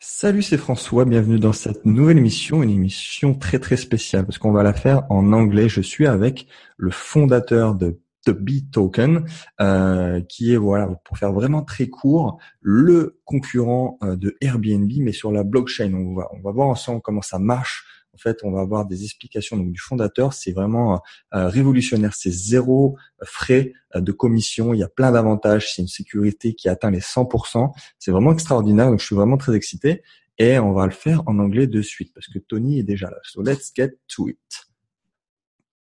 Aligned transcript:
Salut, 0.00 0.42
c'est 0.42 0.58
François. 0.58 1.04
Bienvenue 1.04 1.40
dans 1.40 1.52
cette 1.52 1.84
nouvelle 1.84 2.18
émission, 2.18 2.62
une 2.62 2.70
émission 2.70 3.34
très 3.34 3.58
très 3.58 3.76
spéciale 3.76 4.24
parce 4.24 4.38
qu'on 4.38 4.52
va 4.52 4.62
la 4.62 4.72
faire 4.72 5.02
en 5.10 5.32
anglais. 5.32 5.68
Je 5.68 5.80
suis 5.80 6.06
avec 6.06 6.46
le 6.76 6.92
fondateur 6.92 7.74
de 7.74 8.00
The 8.24 8.30
B 8.30 8.70
Token, 8.70 9.24
euh, 9.60 10.20
qui 10.20 10.52
est 10.52 10.56
voilà 10.56 10.86
pour 11.04 11.18
faire 11.18 11.32
vraiment 11.32 11.62
très 11.62 11.88
court 11.88 12.38
le 12.60 13.18
concurrent 13.24 13.98
euh, 14.04 14.14
de 14.14 14.36
Airbnb, 14.40 14.88
mais 15.00 15.10
sur 15.10 15.32
la 15.32 15.42
blockchain. 15.42 15.92
On 15.92 16.14
va 16.14 16.28
on 16.32 16.42
va 16.42 16.52
voir 16.52 16.68
ensemble 16.68 17.00
comment 17.02 17.22
ça 17.22 17.40
marche. 17.40 17.84
En 18.18 18.20
fait, 18.20 18.40
on 18.42 18.50
va 18.50 18.62
avoir 18.62 18.84
des 18.84 19.04
explications 19.04 19.56
du 19.56 19.78
fondateur. 19.78 20.32
C'est 20.32 20.50
vraiment 20.50 21.00
euh, 21.34 21.46
révolutionnaire. 21.46 22.14
C'est 22.14 22.32
zéro 22.32 22.96
frais 23.22 23.72
de 23.94 24.10
commission. 24.10 24.74
Il 24.74 24.80
y 24.80 24.82
a 24.82 24.88
plein 24.88 25.12
d'avantages. 25.12 25.72
C'est 25.72 25.82
une 25.82 25.88
sécurité 25.88 26.54
qui 26.54 26.68
atteint 26.68 26.90
les 26.90 26.98
100%. 26.98 27.70
C'est 28.00 28.10
vraiment 28.10 28.32
extraordinaire. 28.32 28.90
Donc, 28.90 28.98
je 28.98 29.06
suis 29.06 29.14
vraiment 29.14 29.36
très 29.36 29.54
excité. 29.54 30.02
Et 30.36 30.58
on 30.58 30.72
va 30.72 30.86
le 30.86 30.92
faire 30.92 31.22
en 31.26 31.38
anglais 31.38 31.68
de 31.68 31.80
suite 31.80 32.12
parce 32.12 32.26
que 32.26 32.40
Tony 32.40 32.80
est 32.80 32.82
déjà 32.82 33.08
là. 33.08 33.18
So 33.22 33.40
let's 33.40 33.72
get 33.72 33.90
to 34.08 34.28
it. 34.28 34.36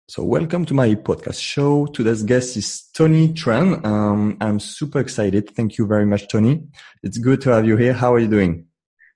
So 0.07 0.25
welcome 0.25 0.65
to 0.65 0.75
my 0.75 0.93
podcast 0.97 1.39
show. 1.39 1.87
Today's 1.87 2.23
guest 2.25 2.57
is 2.57 2.91
Tony 2.93 3.33
Tran. 3.33 3.81
Um, 3.85 4.37
I'm 4.41 4.59
super 4.59 4.99
excited. 4.99 5.55
Thank 5.55 5.77
you 5.77 5.87
very 5.87 6.05
much, 6.05 6.27
Tony. 6.27 6.63
It's 7.01 7.17
good 7.17 7.41
to 7.41 7.51
have 7.51 7.65
you 7.65 7.77
here. 7.77 7.93
How 7.93 8.13
are 8.13 8.19
you 8.19 8.27
doing? 8.27 8.65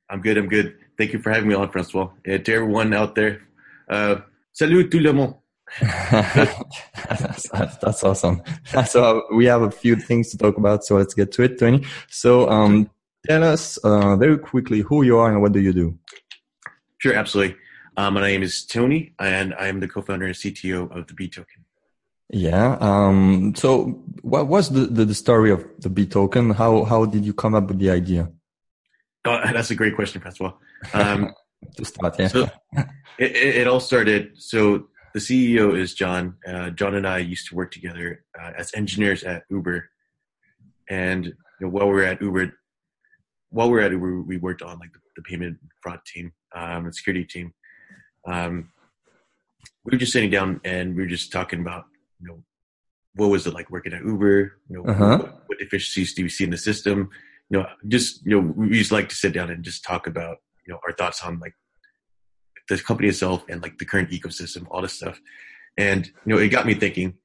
I'm 0.10 0.22
good. 0.22 0.38
I'm 0.38 0.48
good. 0.48 0.74
Thank 1.00 1.14
you 1.14 1.20
for 1.20 1.32
having 1.32 1.48
me 1.48 1.56
on, 1.56 1.72
Francois. 1.72 2.10
And 2.26 2.44
to 2.44 2.54
everyone 2.54 2.94
out 2.94 3.16
there, 3.16 3.44
uh, 3.88 4.18
salut 4.52 4.84
tout 4.92 5.00
le 5.00 5.14
monde. 5.14 5.36
that's, 5.82 7.50
that's, 7.82 8.04
awesome. 8.04 8.42
So 8.86 9.24
we 9.34 9.46
have 9.46 9.62
a 9.62 9.72
few 9.72 9.96
things 9.96 10.30
to 10.32 10.38
talk 10.38 10.58
about. 10.58 10.84
So 10.84 10.98
let's 10.98 11.14
get 11.14 11.32
to 11.32 11.44
it, 11.44 11.58
Tony. 11.58 11.86
So 12.10 12.50
um, 12.50 12.90
tell 13.26 13.46
us 13.46 13.78
uh, 13.78 14.18
very 14.18 14.38
quickly 14.38 14.82
who 14.82 15.04
you 15.04 15.18
are 15.20 15.32
and 15.32 15.42
what 15.42 15.54
do 15.54 15.62
you 15.62 15.72
do. 15.72 15.98
Sure, 16.98 17.14
absolutely. 17.14 17.56
Um, 17.96 18.16
my 18.16 18.22
name 18.22 18.44
is 18.44 18.66
Tony, 18.66 19.14
and 19.20 19.54
I 19.54 19.68
am 19.68 19.80
the 19.80 19.88
co-founder 19.88 20.26
and 20.26 20.36
CTO 20.36 20.94
of 20.94 21.08
the 21.08 21.14
Bee 21.14 21.30
Token. 21.30 21.64
Yeah. 22.30 22.78
Um, 22.82 23.56
so, 23.56 24.04
what 24.22 24.48
was 24.48 24.70
the, 24.70 24.82
the, 24.82 25.06
the 25.06 25.16
story 25.16 25.52
of 25.52 25.66
the 25.80 25.90
Bee 25.90 26.08
Token? 26.08 26.50
How 26.50 26.84
how 26.84 27.06
did 27.06 27.24
you 27.24 27.34
come 27.34 27.56
up 27.56 27.70
with 27.70 27.80
the 27.80 27.90
idea? 27.90 28.30
Oh, 29.24 29.40
that's 29.54 29.72
a 29.72 29.76
great 29.76 29.96
question, 29.96 30.20
Francois. 30.20 30.52
Um, 30.94 31.34
yeah. 32.20 32.28
So 32.28 32.50
it, 33.18 33.36
it, 33.36 33.68
all 33.68 33.80
started. 33.80 34.32
So 34.36 34.88
the 35.14 35.20
CEO 35.20 35.78
is 35.78 35.94
John. 35.94 36.36
Uh, 36.48 36.70
John 36.72 36.96
and 36.96 37.08
I 37.08 37.18
used 37.20 37.50
to 37.50 37.56
work 37.56 37.72
together 37.72 38.24
uh, 38.40 38.52
as 38.58 38.74
engineers 38.74 39.24
at 39.24 39.44
Uber, 39.50 39.90
and 40.90 41.26
you 41.26 41.36
know, 41.60 41.70
while 41.70 41.88
we 41.88 41.94
were 41.94 42.04
at 42.04 42.22
Uber, 42.22 42.54
while 43.50 43.68
we 43.68 43.74
were 43.74 43.82
at 43.82 43.92
Uber, 43.92 44.22
we 44.22 44.38
worked 44.38 44.62
on 44.62 44.80
like 44.80 44.94
the, 44.94 45.00
the 45.16 45.22
payment 45.24 45.58
fraud 45.82 46.00
team, 46.06 46.32
um, 46.56 46.86
the 46.86 46.94
security 46.94 47.26
team, 47.26 47.54
um, 48.26 48.70
we 49.84 49.92
were 49.96 50.00
just 50.00 50.14
sitting 50.14 50.30
down 50.30 50.62
and 50.64 50.96
we 50.96 51.04
were 51.04 51.10
just 51.10 51.32
talking 51.32 51.62
about, 51.62 51.86
you 52.22 52.28
know, 52.28 52.44
what 53.16 53.30
was 53.30 53.48
it 53.48 53.54
like 53.54 53.70
working 53.70 53.94
at 53.94 54.04
Uber? 54.04 54.54
You 54.70 54.78
know, 54.78 54.86
uh-huh. 54.86 55.18
what, 55.18 55.44
what, 55.48 55.62
efficiencies 55.62 56.14
do 56.14 56.24
we 56.24 56.30
see 56.30 56.44
in 56.44 56.50
the 56.52 56.58
system? 56.58 57.10
You 57.50 57.60
know, 57.60 57.68
just 57.88 58.26
you 58.26 58.40
know, 58.40 58.54
we 58.56 58.70
just 58.78 58.92
like 58.92 59.10
to 59.10 59.16
sit 59.16 59.34
down 59.34 59.50
and 59.50 59.64
just 59.64 59.84
talk 59.84 60.08
about, 60.08 60.38
you 60.70 60.76
know, 60.76 60.80
our 60.86 60.94
thoughts 60.94 61.24
on 61.24 61.40
like 61.40 61.56
the 62.70 62.78
company 62.78 63.10
itself 63.10 63.44
and 63.50 63.64
like 63.64 63.80
the 63.80 63.86
current 63.86 64.12
ecosystem, 64.12 64.68
all 64.70 64.84
this 64.84 64.94
stuff. 64.94 65.20
And 65.78 66.06
you 66.06 66.36
know, 66.36 66.38
it 66.38 66.50
got 66.50 66.68
me 66.68 66.76
thinking. 66.76 67.16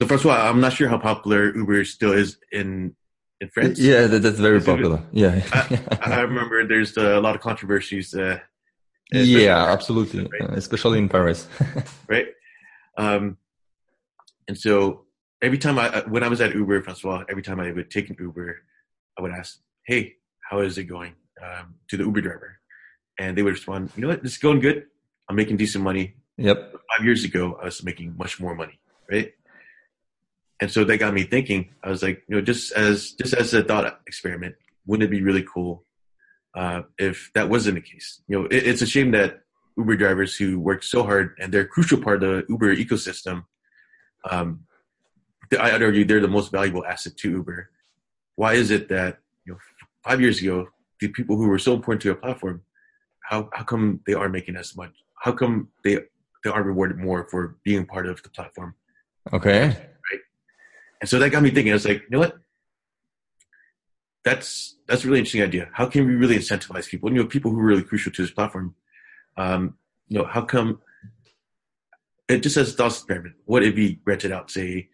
So 0.00 0.08
first 0.08 0.24
of 0.24 0.30
all, 0.32 0.36
I'm 0.36 0.60
not 0.60 0.72
sure 0.72 0.88
how 0.88 0.98
popular 0.98 1.54
Uber 1.54 1.84
still 1.84 2.12
is 2.12 2.38
in 2.50 2.96
in 3.40 3.48
France. 3.50 3.78
Yeah, 3.78 4.08
that, 4.08 4.18
that's 4.18 4.40
very 4.40 4.60
popular. 4.60 5.00
Yeah, 5.12 5.40
I, 5.52 5.98
I, 6.02 6.20
remember 6.22 6.66
there's 6.66 6.98
uh, 6.98 7.18
a 7.18 7.20
lot 7.20 7.36
of 7.36 7.40
controversies 7.40 8.14
uh, 8.14 8.40
yeah, 9.12 9.70
absolutely, 9.70 10.28
right? 10.40 10.50
especially 10.54 10.98
in 10.98 11.08
Paris. 11.08 11.46
right. 12.08 12.28
Um, 12.98 13.36
and 14.48 14.58
so 14.58 15.04
every 15.40 15.58
time 15.58 15.78
I, 15.78 16.02
when 16.08 16.24
I 16.24 16.28
was 16.28 16.40
at 16.40 16.54
Uber, 16.54 16.82
Francois, 16.82 17.24
every 17.28 17.42
time 17.42 17.60
I 17.60 17.70
would 17.70 17.90
take 17.90 18.10
an 18.10 18.16
Uber, 18.18 18.56
I 19.16 19.22
would 19.22 19.30
ask, 19.30 19.60
"Hey, 19.86 20.14
how 20.50 20.60
is 20.60 20.78
it 20.78 20.84
going?" 20.84 21.14
Um, 21.42 21.74
to 21.88 21.96
the 21.96 22.04
Uber 22.04 22.22
driver, 22.22 22.58
and 23.18 23.36
they 23.36 23.42
would 23.42 23.54
respond, 23.54 23.90
"You 23.96 24.02
know 24.02 24.08
what? 24.08 24.24
It's 24.24 24.38
going 24.38 24.60
good. 24.60 24.86
I'm 25.28 25.36
making 25.36 25.56
decent 25.56 25.84
money." 25.84 26.14
Yep. 26.38 26.72
Five 26.96 27.04
years 27.04 27.24
ago, 27.24 27.58
I 27.60 27.66
was 27.66 27.82
making 27.82 28.16
much 28.16 28.40
more 28.40 28.54
money, 28.54 28.80
right? 29.10 29.32
And 30.60 30.70
so 30.70 30.84
that 30.84 30.98
got 30.98 31.12
me 31.12 31.24
thinking. 31.24 31.70
I 31.82 31.88
was 31.88 32.02
like, 32.02 32.22
you 32.28 32.36
know, 32.36 32.42
just 32.42 32.72
as 32.72 33.12
just 33.12 33.34
as 33.34 33.52
a 33.54 33.62
thought 33.62 34.00
experiment, 34.06 34.54
wouldn't 34.86 35.08
it 35.08 35.10
be 35.10 35.22
really 35.22 35.42
cool 35.42 35.84
uh, 36.54 36.82
if 36.98 37.30
that 37.34 37.48
wasn't 37.48 37.76
the 37.76 37.80
case. 37.80 38.20
You 38.28 38.40
know, 38.40 38.46
it, 38.46 38.66
it's 38.66 38.82
a 38.82 38.86
shame 38.86 39.10
that 39.12 39.40
Uber 39.76 39.96
drivers 39.96 40.36
who 40.36 40.58
work 40.58 40.82
so 40.82 41.02
hard 41.02 41.34
and 41.38 41.52
they're 41.52 41.62
a 41.62 41.68
crucial 41.68 42.00
part 42.00 42.22
of 42.22 42.30
the 42.30 42.44
Uber 42.48 42.76
ecosystem. 42.76 43.44
Um, 44.28 44.64
I'd 45.58 45.82
argue 45.82 46.04
they're 46.04 46.20
the 46.20 46.28
most 46.28 46.52
valuable 46.52 46.84
asset 46.84 47.16
to 47.18 47.30
Uber. 47.30 47.70
Why 48.36 48.54
is 48.54 48.70
it 48.70 48.88
that 48.88 49.18
you 49.44 49.52
know 49.52 49.58
five 50.04 50.20
years 50.20 50.40
ago 50.40 50.68
the 51.00 51.08
people 51.08 51.36
who 51.36 51.48
were 51.48 51.58
so 51.58 51.74
important 51.74 52.02
to 52.02 52.10
a 52.10 52.14
platform, 52.14 52.62
how 53.22 53.48
how 53.52 53.64
come 53.64 54.00
they 54.06 54.14
aren't 54.14 54.32
making 54.32 54.56
as 54.56 54.76
much? 54.76 54.92
How 55.20 55.32
come 55.32 55.68
they 55.84 55.98
they 56.44 56.50
aren't 56.50 56.66
rewarded 56.66 56.98
more 56.98 57.26
for 57.30 57.56
being 57.64 57.86
part 57.86 58.06
of 58.06 58.22
the 58.22 58.30
platform? 58.30 58.74
Okay. 59.32 59.66
Right. 59.66 60.20
And 61.00 61.08
so 61.08 61.18
that 61.18 61.30
got 61.30 61.42
me 61.42 61.50
thinking. 61.50 61.72
I 61.72 61.74
was 61.74 61.86
like, 61.86 62.02
you 62.02 62.10
know 62.10 62.18
what? 62.18 62.36
that's 64.24 64.76
that's 64.86 65.04
a 65.04 65.06
really 65.06 65.18
interesting 65.18 65.42
idea. 65.42 65.68
How 65.72 65.86
can 65.86 66.06
we 66.06 66.14
really 66.14 66.36
incentivize 66.36 66.88
people? 66.88 67.10
You 67.10 67.22
know, 67.22 67.26
people 67.26 67.50
who 67.50 67.58
are 67.58 67.64
really 67.64 67.82
crucial 67.82 68.12
to 68.12 68.22
this 68.22 68.30
platform. 68.30 68.74
Um, 69.36 69.76
you 70.08 70.18
know, 70.18 70.24
how 70.24 70.42
come? 70.42 70.80
It 72.28 72.42
just 72.42 72.56
as 72.56 72.72
a 72.72 72.76
thought 72.76 72.92
experiment. 72.92 73.34
What 73.44 73.62
if 73.62 73.74
we 73.74 74.00
rented 74.04 74.32
out, 74.32 74.50
say, 74.50 74.88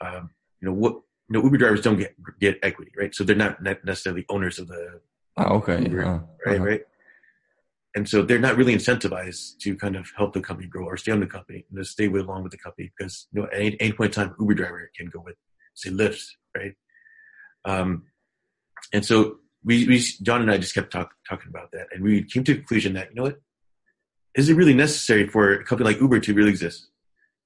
um, 0.00 0.30
you 0.60 0.68
know, 0.68 0.74
what 0.74 0.94
you 1.28 1.38
know, 1.38 1.42
Uber 1.44 1.58
drivers 1.58 1.82
don't 1.82 1.98
get 1.98 2.14
get 2.40 2.58
equity, 2.62 2.92
right? 2.96 3.14
So 3.14 3.24
they're 3.24 3.36
not 3.36 3.62
necessarily 3.62 4.24
owners 4.28 4.58
of 4.58 4.68
the. 4.68 5.00
Oh, 5.36 5.56
okay. 5.58 5.82
Uber, 5.82 6.04
uh, 6.04 6.20
right, 6.44 6.56
uh-huh. 6.56 6.64
right. 6.64 6.82
And 7.94 8.08
so 8.08 8.22
they're 8.22 8.38
not 8.38 8.56
really 8.56 8.74
incentivized 8.74 9.58
to 9.58 9.76
kind 9.76 9.96
of 9.96 10.10
help 10.16 10.32
the 10.32 10.40
company 10.40 10.66
grow 10.66 10.86
or 10.86 10.96
stay 10.96 11.12
on 11.12 11.20
the 11.20 11.26
company 11.26 11.66
and 11.68 11.78
to 11.78 11.84
stay 11.84 12.08
with, 12.08 12.22
along 12.22 12.42
with 12.42 12.52
the 12.52 12.58
company 12.58 12.90
because 12.96 13.26
you 13.32 13.40
know 13.42 13.48
at 13.48 13.54
any, 13.58 13.80
any 13.80 13.92
point 13.92 14.16
in 14.16 14.24
time, 14.24 14.34
Uber 14.40 14.54
driver 14.54 14.90
can 14.96 15.08
go 15.08 15.20
with 15.20 15.36
say 15.74 15.90
Lyft, 15.90 16.24
right? 16.56 16.74
Um, 17.64 18.04
and 18.92 19.04
so 19.04 19.36
we, 19.64 19.86
we 19.86 20.02
John 20.22 20.40
and 20.40 20.50
I 20.50 20.58
just 20.58 20.74
kept 20.74 20.90
talk, 20.90 21.12
talking 21.28 21.48
about 21.48 21.70
that, 21.72 21.88
and 21.92 22.02
we 22.02 22.24
came 22.24 22.44
to 22.44 22.52
the 22.52 22.58
conclusion 22.58 22.94
that 22.94 23.10
you 23.10 23.16
know 23.16 23.22
what 23.24 23.40
is 24.34 24.48
it 24.48 24.54
really 24.54 24.74
necessary 24.74 25.26
for 25.26 25.52
a 25.52 25.64
company 25.64 25.90
like 25.90 26.00
Uber 26.00 26.20
to 26.20 26.34
really 26.34 26.50
exist? 26.50 26.88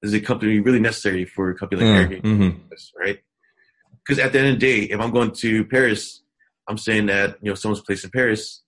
Is 0.01 0.13
a 0.13 0.19
company 0.19 0.59
really 0.59 0.79
necessary 0.79 1.25
for 1.25 1.49
a 1.49 1.55
company 1.55 1.83
like 1.83 2.07
mm, 2.07 2.21
Airbnb, 2.21 2.23
mm-hmm. 2.23 2.99
right? 2.99 3.19
Because 4.05 4.23
at 4.23 4.31
the 4.31 4.39
end 4.39 4.49
of 4.49 4.53
the 4.53 4.59
day, 4.59 4.79
if 4.83 4.99
I'm 4.99 5.11
going 5.11 5.31
to 5.31 5.65
Paris, 5.65 6.21
I'm 6.67 6.77
saying 6.77 7.07
that 7.07 7.37
you 7.41 7.49
know 7.49 7.55
someone's 7.55 7.81
place 7.81 8.03
in 8.03 8.11
Paris. 8.11 8.61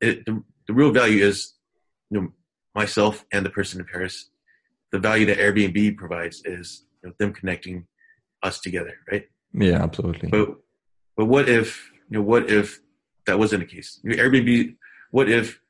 It, 0.00 0.24
the, 0.24 0.42
the 0.70 0.74
real 0.74 0.92
value 0.92 1.24
is 1.24 1.54
you 2.10 2.20
know 2.20 2.28
myself 2.76 3.24
and 3.32 3.44
the 3.44 3.50
person 3.50 3.80
in 3.80 3.86
Paris. 3.86 4.30
The 4.92 5.00
value 5.00 5.26
that 5.26 5.38
Airbnb 5.38 5.96
provides 5.96 6.42
is 6.44 6.86
you 7.02 7.08
know, 7.08 7.14
them 7.18 7.32
connecting 7.32 7.86
us 8.44 8.60
together, 8.60 8.94
right? 9.10 9.24
Yeah, 9.52 9.82
absolutely. 9.82 10.28
But 10.28 10.48
but 11.16 11.26
what 11.26 11.48
if 11.48 11.90
you 12.08 12.18
know, 12.18 12.22
what 12.22 12.48
if 12.48 12.78
that 13.26 13.36
wasn't 13.36 13.62
the 13.62 13.74
case? 13.74 13.98
You 14.04 14.10
know, 14.10 14.22
Airbnb, 14.22 14.76
what 15.10 15.28
if 15.28 15.60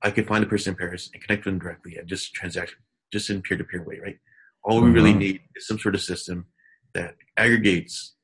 I 0.00 0.12
could 0.12 0.28
find 0.28 0.44
a 0.44 0.46
person 0.46 0.74
in 0.74 0.76
Paris 0.76 1.10
and 1.12 1.20
connect 1.20 1.44
with 1.44 1.54
them 1.54 1.58
directly 1.58 1.96
and 1.96 2.06
just 2.06 2.34
transact 2.34 2.76
just 3.12 3.30
in 3.30 3.42
peer 3.42 3.58
to 3.58 3.64
peer 3.64 3.82
way, 3.82 3.98
right? 4.00 4.18
All 4.62 4.80
we 4.80 4.90
really 4.90 5.10
mm-hmm. 5.10 5.18
need 5.18 5.40
is 5.56 5.66
some 5.66 5.80
sort 5.80 5.96
of 5.96 6.02
system 6.02 6.46
that 6.94 7.16
aggregates 7.36 8.14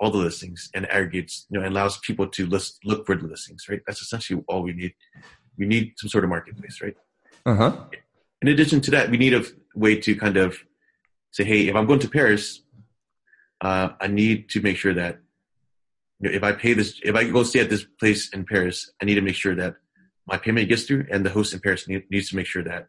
all 0.00 0.10
the 0.10 0.18
listings 0.18 0.70
and 0.74 0.90
aggregates, 0.90 1.46
you 1.50 1.58
know, 1.58 1.64
and 1.64 1.74
allows 1.74 1.98
people 1.98 2.26
to 2.26 2.46
list, 2.46 2.78
look 2.84 3.06
for 3.06 3.14
the 3.14 3.26
listings, 3.26 3.66
right? 3.68 3.82
That's 3.86 4.00
essentially 4.00 4.42
all 4.48 4.62
we 4.62 4.72
need. 4.72 4.94
We 5.58 5.66
need 5.66 5.92
some 5.96 6.08
sort 6.08 6.24
of 6.24 6.30
marketplace, 6.30 6.80
right? 6.82 6.96
Uh-huh. 7.44 7.76
In 8.40 8.48
addition 8.48 8.80
to 8.82 8.90
that, 8.92 9.10
we 9.10 9.18
need 9.18 9.34
a 9.34 9.44
way 9.74 10.00
to 10.00 10.16
kind 10.16 10.38
of 10.38 10.58
say, 11.32 11.44
hey, 11.44 11.68
if 11.68 11.76
I'm 11.76 11.86
going 11.86 12.00
to 12.00 12.08
Paris, 12.08 12.62
uh, 13.60 13.90
I 14.00 14.06
need 14.06 14.48
to 14.50 14.62
make 14.62 14.78
sure 14.78 14.94
that 14.94 15.18
if 16.20 16.42
I 16.42 16.52
pay 16.52 16.72
this, 16.72 16.98
if 17.02 17.14
I 17.14 17.24
go 17.24 17.42
stay 17.42 17.60
at 17.60 17.68
this 17.68 17.84
place 17.98 18.30
in 18.32 18.46
Paris, 18.46 18.90
I 19.02 19.04
need 19.04 19.16
to 19.16 19.20
make 19.20 19.34
sure 19.34 19.54
that 19.54 19.76
my 20.26 20.38
payment 20.38 20.68
gets 20.68 20.84
through, 20.84 21.06
and 21.10 21.24
the 21.24 21.30
host 21.30 21.52
in 21.52 21.60
Paris 21.60 21.88
need, 21.88 22.04
needs 22.10 22.30
to 22.30 22.36
make 22.36 22.46
sure 22.46 22.62
that 22.62 22.88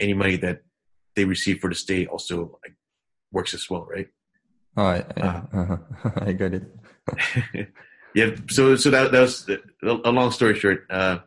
any 0.00 0.14
money 0.14 0.36
that 0.36 0.62
they 1.16 1.24
receive 1.24 1.60
for 1.60 1.68
the 1.70 1.76
stay 1.76 2.06
also 2.06 2.58
like, 2.62 2.74
works 3.30 3.54
as 3.54 3.68
well, 3.70 3.86
right? 3.90 4.08
Oh, 4.76 4.84
I, 4.84 4.98
uh, 5.00 5.42
uh, 5.52 5.76
I 6.16 6.32
got 6.32 6.54
it. 6.54 6.64
yeah. 8.14 8.30
So, 8.48 8.76
so 8.76 8.90
that, 8.90 9.12
that 9.12 9.20
was 9.20 9.48
a 9.82 10.10
long 10.10 10.30
story 10.30 10.58
short. 10.58 10.86
Uh, 10.88 11.18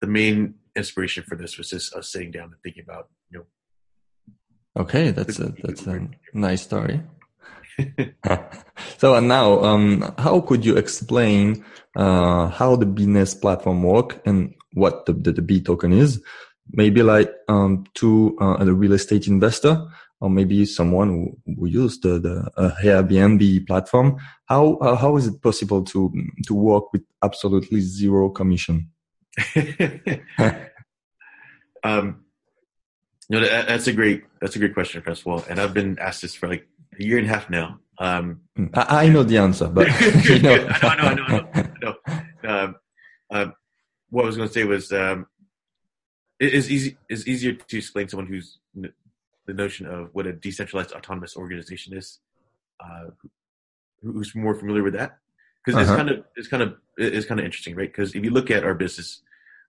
the 0.00 0.06
main 0.06 0.54
inspiration 0.76 1.24
for 1.26 1.36
this 1.36 1.56
was 1.56 1.70
just 1.70 1.94
us 1.94 2.12
sitting 2.12 2.30
down 2.30 2.44
and 2.44 2.62
thinking 2.62 2.84
about, 2.84 3.08
you 3.30 3.38
know. 3.38 3.44
Okay, 4.82 5.10
that's 5.10 5.38
a 5.40 5.52
that's 5.64 5.86
a 5.86 6.08
nice 6.32 6.62
story. 6.62 7.02
so 8.98 9.14
and 9.14 9.26
now, 9.26 9.62
um, 9.64 10.14
how 10.18 10.40
could 10.40 10.64
you 10.64 10.76
explain 10.76 11.64
uh, 11.96 12.48
how 12.48 12.76
the 12.76 12.86
business 12.86 13.34
platform 13.34 13.82
work 13.82 14.20
and 14.24 14.54
what 14.74 15.06
the, 15.06 15.12
the, 15.12 15.32
the 15.32 15.42
Bee 15.42 15.60
token 15.60 15.92
is? 15.92 16.22
Maybe 16.72 17.02
like 17.02 17.32
um, 17.48 17.84
to 17.94 18.38
uh, 18.40 18.58
a 18.60 18.72
real 18.72 18.92
estate 18.92 19.26
investor 19.26 19.88
or 20.20 20.28
maybe 20.28 20.64
someone 20.66 21.08
who, 21.08 21.54
who 21.54 21.66
used 21.66 22.02
the, 22.02 22.18
the 22.18 22.50
uh, 22.56 22.74
Airbnb 22.82 23.66
platform. 23.66 24.18
How 24.46 24.74
uh, 24.76 24.96
how 24.96 25.16
is 25.16 25.26
it 25.26 25.42
possible 25.42 25.82
to 25.84 26.12
to 26.46 26.54
work 26.54 26.92
with 26.92 27.02
absolutely 27.22 27.80
zero 27.80 28.28
commission? 28.28 28.90
um, 31.84 32.24
no, 33.30 33.40
that, 33.40 33.68
that's 33.68 33.86
a 33.86 33.92
great 33.92 34.24
that's 34.40 34.56
a 34.56 34.58
great 34.58 34.74
question, 34.74 35.02
first 35.02 35.22
of 35.22 35.28
all. 35.28 35.44
And 35.48 35.60
I've 35.60 35.74
been 35.74 35.98
asked 35.98 36.22
this 36.22 36.34
for 36.34 36.48
like 36.48 36.66
a 36.98 37.02
year 37.02 37.18
and 37.18 37.26
a 37.26 37.30
half 37.30 37.48
now. 37.48 37.78
Um, 37.98 38.40
mm, 38.58 38.70
I, 38.74 39.04
I, 39.04 39.08
know 39.08 39.22
the 39.22 39.38
answer, 39.38 39.68
but 39.68 39.86
you 40.24 40.38
know. 40.40 40.56
no, 40.82 40.94
no, 40.94 41.14
no, 41.14 41.48
no, 41.54 41.66
no. 41.82 41.94
Um, 42.48 42.76
um, 43.30 43.54
what 44.08 44.24
I 44.24 44.26
was 44.26 44.36
going 44.36 44.48
to 44.48 44.54
say 44.54 44.64
was 44.64 44.90
um, 44.92 45.26
it 46.40 46.54
is 46.54 46.70
easy 46.70 46.96
is 47.08 47.28
easier 47.28 47.52
to 47.52 47.76
explain 47.76 48.06
to 48.06 48.10
someone 48.10 48.26
who's 48.26 48.58
the 49.50 49.62
notion 49.62 49.86
of 49.86 50.10
what 50.12 50.26
a 50.26 50.32
decentralized 50.32 50.92
autonomous 50.92 51.36
organization 51.36 51.96
is. 51.96 52.20
Uh, 52.82 53.10
who's 54.00 54.34
more 54.34 54.54
familiar 54.54 54.82
with 54.82 54.94
that? 54.94 55.18
Because 55.64 55.80
uh-huh. 55.80 55.92
it's 55.92 55.96
kind 55.96 56.10
of 56.10 56.24
it's 56.36 56.48
kind 56.48 56.62
of 56.62 56.74
it's 56.96 57.26
kind 57.26 57.40
of 57.40 57.44
interesting, 57.44 57.74
right? 57.74 57.90
Because 57.90 58.14
if 58.14 58.24
you 58.24 58.30
look 58.30 58.50
at 58.50 58.64
our 58.64 58.74
business, 58.74 59.22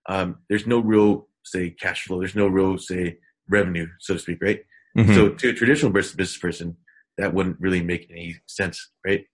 um, 0.08 0.38
there's 0.48 0.66
no 0.66 0.78
real 0.78 1.26
say 1.42 1.70
cash 1.70 2.04
flow. 2.04 2.20
There's 2.20 2.36
no 2.36 2.46
real 2.46 2.78
say 2.78 3.18
revenue, 3.48 3.88
so 3.98 4.14
to 4.14 4.20
speak, 4.20 4.38
right? 4.40 4.62
Mm-hmm. 4.96 5.14
So 5.14 5.30
to 5.30 5.48
a 5.50 5.52
traditional 5.52 5.90
business 5.90 6.38
person, 6.38 6.76
that 7.18 7.34
wouldn't 7.34 7.60
really 7.60 7.82
make 7.82 8.08
any 8.10 8.36
sense, 8.46 8.90
right? 9.04 9.26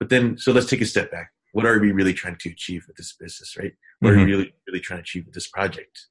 But 0.00 0.08
then, 0.08 0.36
so 0.36 0.52
let's 0.52 0.66
take 0.66 0.80
a 0.80 0.86
step 0.86 1.12
back. 1.12 1.30
What 1.52 1.64
are 1.64 1.78
we 1.78 1.92
really 1.92 2.14
trying 2.14 2.36
to 2.40 2.50
achieve 2.50 2.84
with 2.88 2.96
this 2.96 3.14
business, 3.18 3.56
right? 3.56 3.72
What 4.00 4.10
mm-hmm. 4.10 4.18
are 4.20 4.24
we 4.24 4.32
mm-hmm. 4.32 4.38
really, 4.38 4.54
really 4.66 4.80
trying 4.80 4.98
to 4.98 5.02
achieve 5.02 5.26
with 5.26 5.34
this 5.34 5.48
project? 5.48 6.06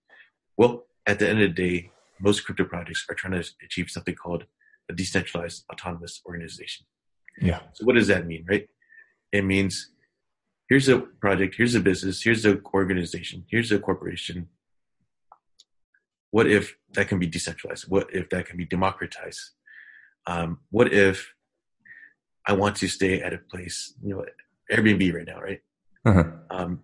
Well, 0.56 0.86
at 1.06 1.20
the 1.20 1.28
end 1.28 1.42
of 1.42 1.56
the 1.56 1.62
day, 1.64 1.92
most 2.22 2.46
crypto 2.46 2.66
projects 2.66 3.06
are 3.10 3.16
trying 3.16 3.42
to 3.42 3.50
achieve 3.64 3.90
something 3.90 4.16
called 4.16 4.46
a 4.90 4.94
decentralized 4.94 5.64
autonomous 5.72 6.22
organization. 6.26 6.86
Yeah. 7.40 7.62
So 7.74 7.86
what 7.86 7.96
does 7.96 8.08
that 8.08 8.28
mean, 8.28 8.46
right? 8.50 8.68
It 9.32 9.44
means 9.46 9.92
here's 10.70 10.90
a 10.90 11.00
project, 11.00 11.56
here's 11.56 11.76
a 11.76 11.80
business, 11.80 12.22
here's 12.22 12.46
a 12.46 12.60
organization, 12.74 13.46
here's 13.50 13.72
a 13.72 13.80
corporation. 13.80 14.50
What 16.32 16.48
if 16.48 16.76
that 16.94 17.08
can 17.08 17.20
be 17.20 17.28
decentralized? 17.28 17.86
What 17.90 18.14
if 18.14 18.30
that 18.30 18.46
can 18.46 18.58
be 18.58 18.66
democratized? 18.66 19.42
Um, 20.28 20.60
what 20.70 20.94
if 20.94 21.34
I 22.48 22.54
want 22.54 22.76
to 22.78 22.88
stay 22.88 23.22
at 23.22 23.34
a 23.34 23.38
place, 23.38 23.94
you 24.04 24.16
know, 24.16 24.26
Airbnb 24.72 25.14
right 25.14 25.28
now, 25.28 25.40
right? 25.42 25.62
Uh-huh. 26.06 26.24
Um, 26.50 26.82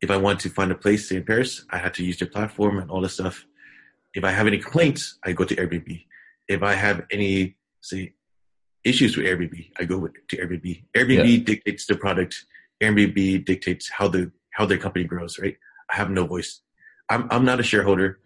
if 0.00 0.10
I 0.10 0.16
want 0.16 0.40
to 0.40 0.50
find 0.50 0.72
a 0.72 0.74
place 0.74 1.08
say 1.08 1.16
in 1.16 1.24
Paris, 1.24 1.64
I 1.70 1.78
had 1.78 1.94
to 1.94 2.04
use 2.04 2.18
their 2.18 2.28
platform 2.28 2.78
and 2.78 2.90
all 2.90 3.00
this 3.00 3.14
stuff. 3.14 3.44
If 4.14 4.24
I 4.24 4.30
have 4.30 4.46
any 4.46 4.58
complaints, 4.58 5.18
I 5.24 5.32
go 5.32 5.44
to 5.44 5.54
Airbnb. 5.54 6.04
If 6.48 6.62
I 6.62 6.74
have 6.74 7.06
any 7.10 7.56
say 7.80 8.14
issues 8.84 9.16
with 9.16 9.26
Airbnb, 9.26 9.70
I 9.78 9.84
go 9.84 10.08
to 10.08 10.36
Airbnb. 10.36 10.84
Airbnb 10.96 11.38
yeah. 11.38 11.44
dictates 11.44 11.86
the 11.86 11.96
product. 11.96 12.44
Airbnb 12.82 13.44
dictates 13.44 13.90
how 13.90 14.08
the 14.08 14.32
how 14.52 14.66
their 14.66 14.78
company 14.78 15.04
grows. 15.04 15.38
Right? 15.38 15.56
I 15.92 15.96
have 15.96 16.10
no 16.10 16.26
voice. 16.26 16.62
I'm 17.08 17.28
I'm 17.30 17.44
not 17.44 17.60
a 17.60 17.62
shareholder. 17.62 18.20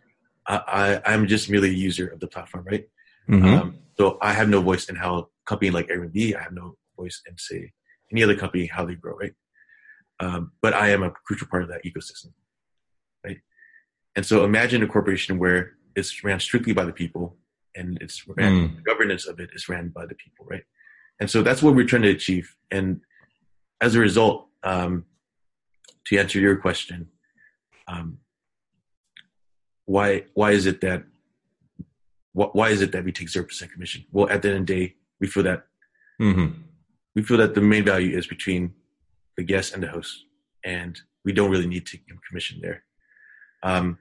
I, 0.47 1.01
I 1.07 1.15
am 1.15 1.27
just 1.27 1.49
merely 1.49 1.71
a 1.71 1.73
user 1.73 2.07
of 2.09 2.21
the 2.21 2.29
platform. 2.29 2.65
Right? 2.65 2.89
Mm-hmm. 3.29 3.47
Um, 3.47 3.79
so 3.99 4.19
I 4.21 4.33
have 4.33 4.49
no 4.49 4.61
voice 4.61 4.89
in 4.89 4.97
how 4.97 5.19
a 5.19 5.25
company 5.47 5.71
like 5.71 5.89
Airbnb. 5.89 6.37
I 6.37 6.43
have 6.43 6.53
no 6.53 6.77
voice 6.97 7.23
in 7.29 7.37
say 7.37 7.73
any 8.13 8.23
other 8.23 8.37
company 8.37 8.67
how 8.67 8.85
they 8.87 8.95
grow. 8.95 9.17
Right? 9.17 9.35
Um, 10.21 10.53
but 10.63 10.73
I 10.75 10.91
am 10.91 11.03
a 11.03 11.11
crucial 11.11 11.49
part 11.49 11.63
of 11.63 11.69
that 11.71 11.85
ecosystem. 11.85 12.33
And 14.17 14.25
so 14.25 14.45
imagine 14.45 14.83
a 14.83 14.87
corporation 14.87 15.39
where 15.39 15.73
it's 15.97 16.23
ran 16.25 16.41
strictly 16.41 16.73
by 16.73 16.85
the 16.85 16.93
people 16.93 17.37
and 17.75 17.99
it's 18.01 18.27
ran, 18.29 18.53
mm. 18.53 18.77
the 18.77 18.83
governance 18.83 19.27
of 19.27 19.41
it 19.41 19.51
is 19.55 19.69
ran 19.69 19.89
by 19.89 20.07
the 20.07 20.15
people, 20.15 20.47
right? 20.49 20.63
And 21.21 21.31
so 21.31 21.43
that's 21.43 21.63
what 21.63 21.75
we're 21.75 21.87
trying 21.87 22.03
to 22.03 22.11
achieve. 22.11 22.55
And 22.71 23.01
as 23.81 23.95
a 23.95 24.01
result, 24.01 24.49
um, 24.63 25.05
to 26.07 26.19
answer 26.19 26.39
your 26.39 26.57
question, 26.57 27.09
um, 27.89 28.19
why 29.87 30.25
why 30.35 30.53
is 30.53 30.67
it 30.67 30.81
that 30.81 31.05
why 32.33 32.71
is 32.71 32.81
it 32.81 32.93
that 32.93 33.05
we 33.05 33.13
take 33.13 33.29
zero 33.29 33.45
percent 33.45 33.73
commission? 33.73 34.05
Well, 34.11 34.29
at 34.29 34.43
the 34.43 34.49
end 34.49 34.61
of 34.61 34.67
the 34.67 34.75
day, 34.75 34.95
we 35.21 35.27
feel 35.27 35.43
that 35.45 35.67
mm-hmm. 36.21 36.63
we 37.15 37.23
feel 37.23 37.37
that 37.37 37.55
the 37.55 37.61
main 37.61 37.85
value 37.85 38.17
is 38.17 38.27
between 38.27 38.75
the 39.37 39.45
guest 39.45 39.75
and 39.75 39.83
the 39.83 39.89
host, 39.89 40.25
and 40.65 40.99
we 41.25 41.33
don't 41.33 41.51
really 41.51 41.67
need 41.67 41.87
to 41.87 41.99
commission 42.29 42.61
there. 42.63 42.85
Um, 43.63 43.99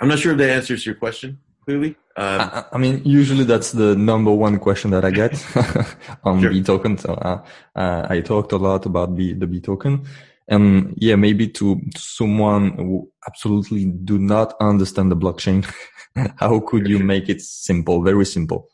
I'm 0.00 0.08
not 0.08 0.18
sure 0.18 0.32
if 0.32 0.38
that 0.38 0.50
answers 0.50 0.86
your 0.86 0.94
question 0.94 1.38
clearly. 1.64 1.96
Um, 2.16 2.40
I, 2.40 2.64
I, 2.72 2.78
mean, 2.78 3.02
usually 3.04 3.44
that's 3.44 3.72
the 3.72 3.94
number 3.94 4.32
one 4.32 4.58
question 4.58 4.90
that 4.90 5.04
I 5.04 5.10
get 5.10 5.32
on 6.24 6.40
sure. 6.40 6.50
Bee 6.50 6.62
token. 6.62 6.98
So 6.98 7.14
uh, 7.14 7.44
uh, 7.76 8.06
I 8.08 8.20
talked 8.20 8.52
a 8.52 8.56
lot 8.56 8.86
about 8.86 9.16
the, 9.16 9.34
the 9.34 9.46
Bee 9.46 9.60
token. 9.60 10.06
And 10.48 10.94
yeah, 10.96 11.16
maybe 11.16 11.46
to 11.48 11.80
someone 11.94 12.70
who 12.72 13.10
absolutely 13.26 13.84
do 13.84 14.18
not 14.18 14.54
understand 14.60 15.12
the 15.12 15.16
blockchain, 15.16 15.70
how 16.36 16.60
could 16.60 16.88
you 16.88 16.98
make 17.00 17.28
it 17.28 17.42
simple, 17.42 18.02
very 18.02 18.24
simple? 18.24 18.68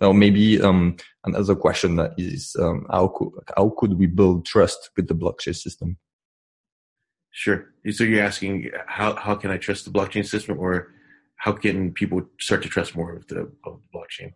Or 0.00 0.14
maybe 0.14 0.60
um, 0.62 0.96
another 1.24 1.56
question 1.56 1.96
that 1.96 2.12
is 2.16 2.54
um, 2.60 2.86
how 2.88 3.08
could 3.08 3.30
how 3.56 3.74
could 3.76 3.98
we 3.98 4.06
build 4.06 4.46
trust 4.46 4.90
with 4.96 5.08
the 5.08 5.14
blockchain 5.14 5.56
system? 5.56 5.98
Sure. 7.30 7.72
So 7.90 8.04
you're 8.04 8.24
asking 8.24 8.70
how 8.86 9.14
how 9.14 9.34
can 9.34 9.50
I 9.50 9.58
trust 9.58 9.84
the 9.84 9.90
blockchain 9.90 10.26
system, 10.26 10.58
or 10.58 10.92
how 11.36 11.52
can 11.52 11.92
people 11.92 12.22
start 12.40 12.62
to 12.62 12.68
trust 12.68 12.96
more 12.96 13.14
of 13.14 13.26
the, 13.28 13.40
of 13.64 13.80
the 13.80 13.98
blockchain? 13.98 14.32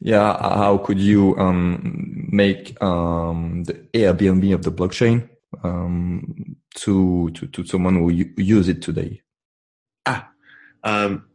Yeah, 0.00 0.36
how 0.38 0.78
could 0.78 0.98
you 0.98 1.36
um, 1.38 2.28
make 2.30 2.80
um, 2.82 3.64
the 3.64 3.74
Airbnb 3.94 4.54
of 4.54 4.62
the 4.62 4.72
blockchain 4.72 5.28
um, 5.64 6.56
to, 6.76 7.30
to 7.30 7.46
to 7.46 7.64
someone 7.64 7.96
who 7.96 8.10
use 8.10 8.68
it 8.68 8.82
today? 8.82 9.22
Ah, 10.04 10.28
um, 10.84 11.26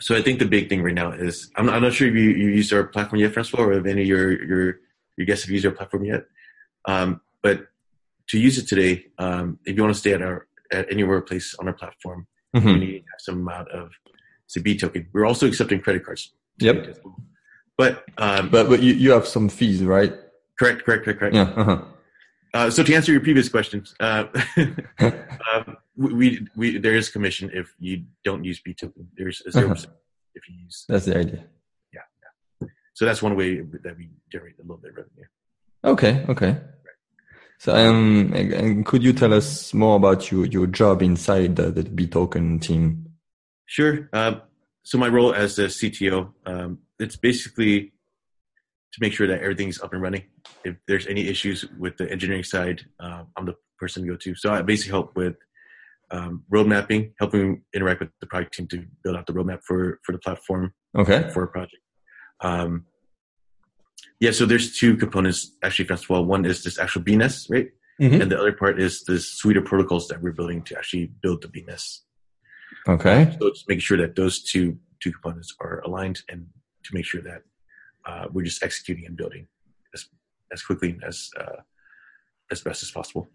so 0.00 0.16
I 0.16 0.22
think 0.22 0.38
the 0.38 0.46
big 0.46 0.68
thing 0.68 0.82
right 0.82 0.94
now 0.94 1.12
is 1.12 1.50
I'm, 1.56 1.70
I'm 1.70 1.82
not 1.82 1.94
sure 1.94 2.08
if 2.08 2.14
you, 2.14 2.30
you 2.30 2.48
used 2.48 2.72
our 2.72 2.84
platform 2.84 3.20
yet, 3.20 3.32
Francois, 3.32 3.64
or 3.64 3.72
if 3.72 3.86
any 3.86 4.02
of 4.02 4.08
your 4.08 4.44
your 4.44 4.80
your 5.16 5.26
guests 5.26 5.44
have 5.44 5.52
used 5.52 5.66
our 5.66 5.72
platform 5.72 6.04
yet. 6.04 6.26
Um, 6.84 7.20
but 7.42 7.68
to 8.28 8.38
use 8.38 8.58
it 8.58 8.66
today, 8.66 9.06
um, 9.18 9.58
if 9.64 9.76
you 9.76 9.82
want 9.82 9.94
to 9.94 10.00
stay 10.00 10.12
at 10.12 10.22
our 10.22 10.46
at 10.72 10.90
anywhere 10.90 11.20
place 11.20 11.54
on 11.58 11.68
our 11.68 11.74
platform, 11.74 12.26
mm-hmm. 12.54 12.68
you 12.68 12.76
need 12.78 12.86
to 12.86 12.98
have 12.98 13.20
some 13.20 13.36
amount 13.36 13.70
of 13.70 13.90
CB 14.48 14.80
token. 14.80 15.08
We're 15.12 15.26
also 15.26 15.46
accepting 15.46 15.80
credit 15.80 16.04
cards. 16.04 16.32
Yep. 16.58 16.96
But 17.76 18.04
um, 18.18 18.48
but 18.48 18.68
but 18.68 18.82
you, 18.82 18.94
you 18.94 19.10
have 19.12 19.26
some 19.26 19.48
fees, 19.48 19.82
right? 19.82 20.12
Correct, 20.58 20.84
correct, 20.84 21.04
correct, 21.04 21.18
correct. 21.18 21.34
Yeah. 21.34 21.52
Uh-huh. 21.56 21.82
Uh, 22.54 22.70
so 22.70 22.82
to 22.82 22.94
answer 22.94 23.12
your 23.12 23.20
previous 23.20 23.50
questions, 23.50 23.94
uh, 24.00 24.24
um, 25.52 25.76
we, 25.96 26.46
we 26.56 26.78
there 26.78 26.94
is 26.94 27.10
commission 27.10 27.50
if 27.52 27.74
you 27.78 28.04
don't 28.24 28.44
use 28.44 28.60
Bee 28.60 28.72
token. 28.72 29.08
There's 29.16 29.42
a 29.46 29.52
0 29.52 29.68
percent 29.68 29.88
uh-huh. 29.88 29.98
if 30.34 30.48
you 30.48 30.54
use. 30.64 30.86
That's 30.88 31.04
the 31.04 31.18
idea. 31.18 31.44
Yeah, 31.92 32.00
yeah. 32.62 32.68
So 32.94 33.04
that's 33.04 33.20
one 33.22 33.36
way 33.36 33.60
that 33.60 33.96
we 33.98 34.08
generate 34.32 34.54
a 34.58 34.62
little 34.62 34.78
bit 34.78 34.92
of 34.92 34.96
revenue. 34.96 35.26
Okay. 35.84 36.24
Okay. 36.30 36.58
So, 37.58 37.74
um, 37.74 38.32
and 38.34 38.84
could 38.84 39.02
you 39.02 39.12
tell 39.12 39.32
us 39.32 39.72
more 39.72 39.96
about 39.96 40.30
your, 40.30 40.46
your 40.46 40.66
job 40.66 41.02
inside 41.02 41.56
the, 41.56 41.70
the 41.70 41.84
Bee 41.84 42.06
token 42.06 42.58
team? 42.58 43.06
Sure. 43.66 44.08
Um, 44.12 44.42
so 44.82 44.98
my 44.98 45.08
role 45.08 45.34
as 45.34 45.56
the 45.56 45.64
CTO, 45.64 46.32
um, 46.44 46.78
it's 46.98 47.16
basically 47.16 47.92
to 48.92 48.98
make 49.00 49.12
sure 49.12 49.26
that 49.26 49.40
everything's 49.40 49.80
up 49.80 49.92
and 49.92 50.02
running. 50.02 50.24
If 50.64 50.76
there's 50.86 51.06
any 51.06 51.28
issues 51.28 51.64
with 51.78 51.96
the 51.96 52.10
engineering 52.10 52.44
side, 52.44 52.86
uh, 53.00 53.24
I'm 53.36 53.46
the 53.46 53.54
person 53.78 54.02
to 54.02 54.08
go 54.08 54.16
to. 54.16 54.34
So 54.34 54.52
I 54.52 54.62
basically 54.62 54.92
help 54.92 55.16
with 55.16 55.36
um, 56.10 56.44
road 56.48 56.66
mapping, 56.66 57.14
helping 57.18 57.62
interact 57.74 58.00
with 58.00 58.10
the 58.20 58.26
product 58.26 58.54
team 58.54 58.68
to 58.68 58.84
build 59.02 59.16
out 59.16 59.26
the 59.26 59.32
roadmap 59.32 59.60
for 59.64 59.98
for 60.04 60.12
the 60.12 60.18
platform. 60.18 60.72
Okay. 60.96 61.28
For 61.32 61.42
a 61.42 61.48
project. 61.48 61.82
Um, 62.40 62.86
yeah, 64.20 64.30
so 64.30 64.46
there's 64.46 64.76
two 64.76 64.96
components 64.96 65.52
actually, 65.62 65.86
first 65.86 66.04
of 66.04 66.10
all. 66.10 66.24
One 66.24 66.44
is 66.44 66.64
this 66.64 66.78
actual 66.78 67.02
BNS, 67.02 67.50
right? 67.50 67.68
Mm-hmm. 68.00 68.20
And 68.20 68.30
the 68.30 68.38
other 68.38 68.52
part 68.52 68.80
is 68.80 69.04
this 69.04 69.28
suite 69.28 69.56
of 69.56 69.64
protocols 69.64 70.08
that 70.08 70.20
we're 70.22 70.32
building 70.32 70.62
to 70.62 70.76
actually 70.76 71.06
build 71.22 71.42
the 71.42 71.48
BNS. 71.48 72.00
Okay. 72.88 73.36
So 73.40 73.46
it's 73.46 73.64
making 73.68 73.80
sure 73.80 73.98
that 73.98 74.16
those 74.16 74.42
two 74.42 74.78
two 75.00 75.12
components 75.12 75.54
are 75.60 75.80
aligned 75.80 76.22
and 76.28 76.46
to 76.84 76.94
make 76.94 77.04
sure 77.04 77.22
that 77.22 77.42
uh, 78.06 78.26
we're 78.32 78.44
just 78.44 78.62
executing 78.62 79.06
and 79.06 79.16
building 79.16 79.46
as 79.94 80.06
as 80.52 80.62
quickly 80.62 80.98
as 81.06 81.30
uh, 81.38 81.60
as 82.50 82.60
best 82.60 82.82
as 82.82 82.90
possible. 82.90 83.28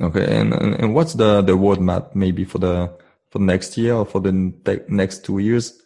Okay, 0.00 0.36
and 0.36 0.52
and 0.52 0.94
what's 0.94 1.14
the 1.14 1.42
the 1.42 1.56
roadmap 1.56 2.14
maybe 2.14 2.44
for 2.44 2.58
the 2.58 2.92
for 3.30 3.38
next 3.38 3.78
year 3.78 3.94
or 3.94 4.04
for 4.04 4.20
the 4.20 4.32
next 4.88 5.24
two 5.24 5.38
years? 5.38 5.82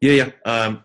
Yeah, 0.00 0.12
yeah. 0.12 0.30
Um, 0.44 0.84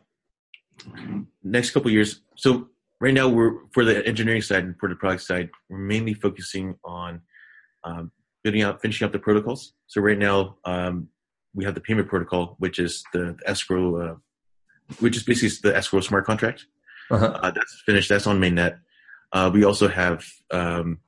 next 1.43 1.71
couple 1.71 1.91
years. 1.91 2.21
So 2.35 2.69
right 2.99 3.13
now 3.13 3.27
we're 3.27 3.53
for 3.71 3.83
the 3.85 4.05
engineering 4.05 4.41
side 4.41 4.63
and 4.63 4.75
for 4.79 4.89
the 4.89 4.95
product 4.95 5.23
side, 5.23 5.49
we're 5.69 5.79
mainly 5.79 6.13
focusing 6.13 6.75
on 6.83 7.21
um, 7.83 8.11
building 8.43 8.61
out, 8.61 8.81
finishing 8.81 9.05
up 9.05 9.11
the 9.11 9.19
protocols. 9.19 9.73
So 9.87 10.01
right 10.01 10.17
now 10.17 10.57
um, 10.65 11.09
we 11.53 11.65
have 11.65 11.75
the 11.75 11.81
payment 11.81 12.07
protocol, 12.07 12.55
which 12.59 12.79
is 12.79 13.03
the, 13.13 13.35
the 13.39 13.49
escrow, 13.49 14.11
uh, 14.11 14.15
which 14.99 15.15
is 15.15 15.23
basically 15.23 15.69
the 15.69 15.75
escrow 15.75 16.01
smart 16.01 16.25
contract. 16.25 16.65
Uh-huh. 17.11 17.39
Uh, 17.41 17.51
that's 17.51 17.81
finished. 17.85 18.09
That's 18.09 18.27
on 18.27 18.39
mainnet. 18.39 18.79
Uh, 19.31 19.49
we 19.53 19.63
also 19.63 19.87
have 19.87 20.25
um, 20.51 20.99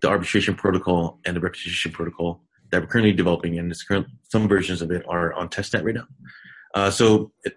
the 0.00 0.08
arbitration 0.08 0.54
protocol 0.54 1.18
and 1.24 1.36
the 1.36 1.40
reputation 1.40 1.92
protocol 1.92 2.42
that 2.70 2.80
we're 2.80 2.86
currently 2.86 3.12
developing, 3.12 3.58
and 3.58 3.72
current, 3.86 4.06
some 4.22 4.48
versions 4.48 4.82
of 4.82 4.90
it 4.90 5.04
are 5.08 5.32
on 5.34 5.48
testnet 5.48 5.84
right 5.84 5.94
now. 5.94 6.06
Uh, 6.74 6.90
so 6.90 7.32
it, 7.44 7.56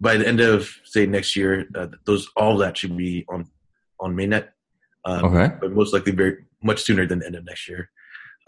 by 0.00 0.16
the 0.16 0.26
end 0.26 0.40
of 0.40 0.68
say 0.84 1.06
next 1.06 1.36
year, 1.36 1.66
uh, 1.74 1.88
those 2.06 2.28
all 2.36 2.56
that 2.58 2.76
should 2.76 2.96
be 2.96 3.24
on 3.28 3.46
on 4.00 4.14
mainnet. 4.14 4.48
Um, 5.04 5.24
okay. 5.26 5.54
But 5.60 5.72
most 5.72 5.92
likely 5.92 6.12
very 6.12 6.38
much 6.62 6.82
sooner 6.82 7.06
than 7.06 7.20
the 7.20 7.26
end 7.26 7.36
of 7.36 7.44
next 7.44 7.68
year. 7.68 7.90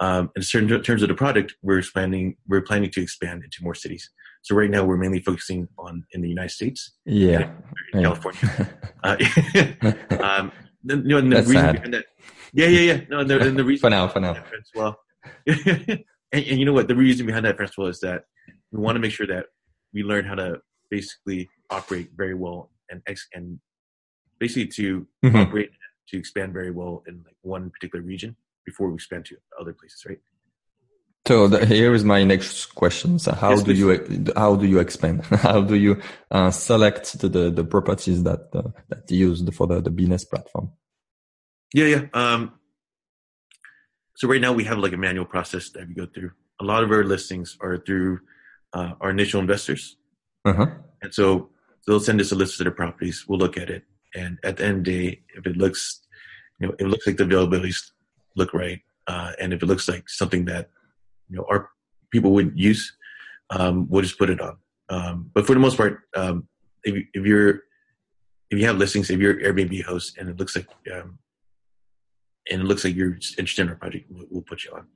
Um, 0.00 0.30
in 0.34 0.42
terms 0.42 1.02
of 1.02 1.08
the 1.08 1.14
product, 1.14 1.54
we're 1.62 1.78
expanding. 1.78 2.36
We're 2.48 2.62
planning 2.62 2.90
to 2.90 3.02
expand 3.02 3.44
into 3.44 3.62
more 3.62 3.74
cities. 3.74 4.10
So 4.42 4.56
right 4.56 4.70
now, 4.70 4.84
we're 4.84 4.96
mainly 4.96 5.20
focusing 5.20 5.68
on 5.78 6.04
in 6.12 6.20
the 6.20 6.28
United 6.28 6.50
States. 6.50 6.92
Yeah, 7.04 7.50
yeah. 7.94 8.02
California. 8.02 8.70
uh, 9.04 9.16
um, 10.20 10.52
you 10.84 10.96
know, 10.96 11.18
and 11.18 11.30
the 11.30 11.36
That's 11.36 11.48
reason 11.48 11.76
sad. 11.76 11.92
That, 11.92 12.04
yeah, 12.52 12.66
yeah, 12.66 12.80
yeah. 12.80 13.00
No, 13.08 13.20
and 13.20 13.30
the, 13.30 13.40
and 13.40 13.58
the 13.58 13.64
reason 13.64 13.80
for 13.86 13.90
now, 13.90 14.08
for 14.08 14.20
now. 14.20 14.42
Well, 14.74 14.98
and, 15.46 16.04
and, 16.32 16.58
you 16.58 16.64
know 16.64 16.72
what? 16.72 16.88
The 16.88 16.96
reason 16.96 17.26
behind 17.26 17.44
that, 17.44 17.56
first 17.56 17.78
all, 17.78 17.86
is 17.86 18.00
that 18.00 18.24
we 18.72 18.80
want 18.80 18.96
to 18.96 19.00
make 19.00 19.12
sure 19.12 19.26
that 19.26 19.46
we 19.94 20.02
learn 20.02 20.24
how 20.24 20.34
to 20.34 20.60
basically 20.96 21.48
operate 21.70 22.08
very 22.22 22.36
well 22.44 22.70
and 22.90 23.00
ex- 23.12 23.32
and 23.36 23.46
basically 24.38 24.68
to 24.80 25.06
mm-hmm. 25.24 25.36
operate 25.42 25.70
to 26.08 26.18
expand 26.22 26.52
very 26.52 26.70
well 26.70 26.94
in 27.08 27.14
like 27.26 27.38
one 27.40 27.64
particular 27.70 28.04
region 28.04 28.36
before 28.68 28.86
we 28.90 28.94
expand 29.00 29.24
to 29.24 29.34
other 29.60 29.72
places, 29.72 30.04
right? 30.08 30.22
So 31.26 31.48
the, 31.48 31.64
here 31.64 31.94
is 31.94 32.04
my 32.04 32.24
next 32.24 32.74
question. 32.82 33.18
So 33.24 33.32
how 33.32 33.50
yes, 33.50 33.62
do 33.62 33.72
you 33.80 33.88
how 34.36 34.56
do 34.62 34.66
you 34.66 34.78
expand? 34.86 35.24
how 35.48 35.60
do 35.72 35.76
you 35.76 35.92
uh, 36.30 36.50
select 36.50 37.04
the, 37.20 37.28
the, 37.36 37.44
the 37.58 37.64
properties 37.64 38.20
that 38.28 38.42
uh, 38.60 38.70
that 38.90 39.10
you 39.10 39.28
use 39.28 39.38
for 39.56 39.66
the 39.70 39.80
the 39.80 39.90
business 39.90 40.24
platform? 40.24 40.66
Yeah, 41.78 41.88
yeah. 41.94 42.02
Um, 42.12 42.42
so 44.16 44.28
right 44.28 44.40
now 44.46 44.52
we 44.52 44.64
have 44.64 44.78
like 44.78 44.92
a 44.92 45.02
manual 45.06 45.28
process 45.34 45.70
that 45.70 45.88
we 45.88 45.94
go 45.94 46.06
through. 46.14 46.32
A 46.60 46.64
lot 46.64 46.82
of 46.84 46.90
our 46.90 47.04
listings 47.14 47.56
are 47.60 47.78
through 47.86 48.20
uh, 48.76 48.92
our 49.00 49.10
initial 49.10 49.40
investors, 49.40 49.96
uh-huh. 50.44 50.66
and 51.02 51.14
so 51.14 51.50
they'll 51.86 52.00
send 52.00 52.20
us 52.20 52.32
a 52.32 52.34
list 52.34 52.60
of 52.60 52.64
their 52.64 52.72
properties. 52.72 53.24
We'll 53.28 53.38
look 53.38 53.56
at 53.56 53.70
it, 53.70 53.84
and 54.14 54.38
at 54.44 54.56
the 54.56 54.64
end 54.64 54.78
of 54.78 54.84
the 54.84 55.10
day, 55.10 55.20
if 55.36 55.46
it 55.46 55.56
looks, 55.56 56.00
you 56.58 56.66
know, 56.66 56.74
it 56.78 56.86
looks 56.86 57.06
like 57.06 57.16
the 57.16 57.24
availabilities 57.24 57.90
look 58.36 58.54
right, 58.54 58.80
uh, 59.06 59.32
and 59.40 59.52
if 59.52 59.62
it 59.62 59.66
looks 59.66 59.88
like 59.88 60.08
something 60.08 60.44
that 60.46 60.70
you 61.28 61.36
know 61.36 61.46
our 61.50 61.70
people 62.10 62.32
would 62.32 62.52
use, 62.54 62.96
um, 63.50 63.86
we'll 63.88 64.02
just 64.02 64.18
put 64.18 64.30
it 64.30 64.40
on. 64.40 64.56
Um, 64.88 65.30
but 65.34 65.46
for 65.46 65.54
the 65.54 65.60
most 65.60 65.76
part, 65.76 66.00
um, 66.16 66.48
if, 66.84 67.04
if 67.14 67.26
you're 67.26 67.60
if 68.50 68.58
you 68.58 68.66
have 68.66 68.76
listings, 68.76 69.10
if 69.10 69.18
you're 69.18 69.40
Airbnb 69.40 69.82
host, 69.84 70.18
and 70.18 70.28
it 70.28 70.38
looks 70.38 70.54
like 70.54 70.68
um, 70.94 71.18
and 72.50 72.62
it 72.62 72.64
looks 72.64 72.84
like 72.84 72.94
you're 72.94 73.14
interested 73.14 73.62
in 73.62 73.68
our 73.68 73.76
project, 73.76 74.06
we'll, 74.10 74.26
we'll 74.30 74.42
put 74.42 74.64
you 74.64 74.72
on. 74.72 74.86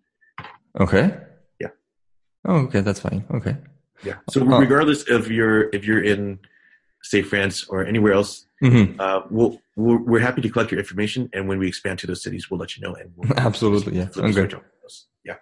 Okay. 0.78 1.16
Yeah. 1.60 1.68
Oh, 2.44 2.56
okay, 2.66 2.80
that's 2.80 3.00
fine. 3.00 3.24
Okay. 3.30 3.56
Yeah. 4.04 4.16
So 4.30 4.40
oh. 4.42 4.58
regardless 4.58 5.08
of 5.08 5.30
your 5.30 5.70
if 5.74 5.84
you're 5.84 6.02
in 6.02 6.38
say 7.02 7.22
France 7.22 7.66
or 7.68 7.84
anywhere 7.84 8.12
else, 8.12 8.46
mm-hmm. 8.62 9.00
uh, 9.00 9.20
we'll, 9.30 9.60
we're, 9.76 10.02
we're 10.02 10.20
happy 10.20 10.42
to 10.42 10.48
collect 10.48 10.70
your 10.70 10.80
information, 10.80 11.30
and 11.32 11.48
when 11.48 11.58
we 11.58 11.68
expand 11.68 11.98
to 12.00 12.06
those 12.06 12.22
cities, 12.22 12.50
we'll 12.50 12.58
let 12.58 12.76
you 12.76 12.82
know. 12.82 12.94
And 12.94 13.12
we'll 13.16 13.32
absolutely, 13.38 13.96
yeah, 13.96 14.08
okay. 14.16 14.48
Yeah. 15.24 15.36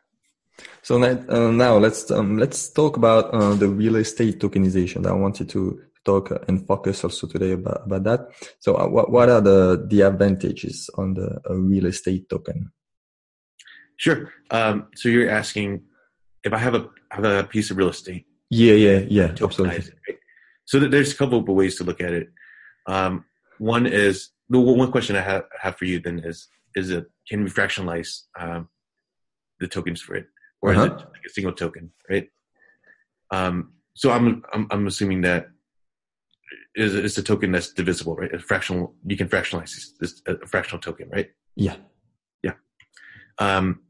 So 0.82 0.98
now, 0.98 1.18
uh, 1.28 1.50
now 1.50 1.78
let's 1.78 2.10
um, 2.10 2.38
let's 2.38 2.70
talk 2.70 2.96
about 2.96 3.32
uh, 3.32 3.54
the 3.54 3.68
real 3.68 3.96
estate 3.96 4.38
tokenization. 4.38 5.06
I 5.06 5.12
wanted 5.12 5.48
to 5.50 5.80
talk 6.04 6.30
and 6.48 6.66
focus 6.66 7.02
also 7.02 7.26
today 7.26 7.52
about, 7.52 7.82
about 7.86 8.04
that. 8.04 8.20
So, 8.60 8.76
uh, 8.76 8.88
what 8.88 9.10
what 9.10 9.28
are 9.28 9.40
the 9.40 9.86
the 9.88 10.02
advantages 10.02 10.90
on 10.96 11.14
the 11.14 11.40
uh, 11.48 11.54
real 11.54 11.86
estate 11.86 12.28
token? 12.28 12.70
Sure. 13.96 14.32
Um, 14.50 14.88
so 14.96 15.08
you're 15.08 15.30
asking 15.30 15.82
if 16.42 16.52
I 16.52 16.58
have 16.58 16.74
a 16.74 16.88
have 17.10 17.24
a 17.24 17.44
piece 17.44 17.70
of 17.70 17.76
real 17.76 17.88
estate. 17.88 18.26
Yeah, 18.50 18.74
yeah, 18.74 18.98
yeah. 19.08 19.34
Absolutely. 19.40 19.78
Right? 19.78 20.18
So 20.64 20.80
there's 20.80 21.12
a 21.12 21.16
couple 21.16 21.38
of 21.38 21.48
ways 21.48 21.76
to 21.76 21.84
look 21.84 22.00
at 22.00 22.12
it. 22.12 22.28
Um, 22.86 23.24
one 23.58 23.86
is 23.86 24.30
the 24.48 24.58
one 24.58 24.90
question 24.90 25.16
I 25.16 25.20
have, 25.22 25.44
have 25.60 25.76
for 25.76 25.84
you 25.84 26.00
then 26.00 26.20
is 26.20 26.48
is 26.74 26.90
it 26.90 27.06
can 27.28 27.44
we 27.44 27.50
fractionalize 27.50 28.22
um, 28.38 28.68
the 29.60 29.68
tokens 29.68 30.00
for 30.00 30.16
it, 30.16 30.26
or 30.60 30.70
uh-huh. 30.72 30.82
is 30.82 30.86
it 30.86 30.92
like 30.92 31.24
a 31.26 31.30
single 31.30 31.52
token, 31.52 31.92
right? 32.10 32.28
Um, 33.30 33.74
so 33.94 34.10
I'm, 34.10 34.42
I'm 34.52 34.66
I'm 34.70 34.86
assuming 34.86 35.22
that 35.22 35.48
is 36.74 36.94
it's 36.94 37.18
a 37.18 37.22
token 37.22 37.52
that's 37.52 37.72
divisible, 37.72 38.16
right? 38.16 38.34
A 38.34 38.38
fractional 38.38 38.94
you 39.06 39.16
can 39.16 39.28
fractionalize 39.28 39.74
this, 39.74 39.94
this 40.00 40.22
a 40.26 40.46
fractional 40.46 40.80
token, 40.80 41.08
right? 41.10 41.30
Yeah, 41.56 41.76
yeah. 42.42 42.54
Um, 43.38 43.83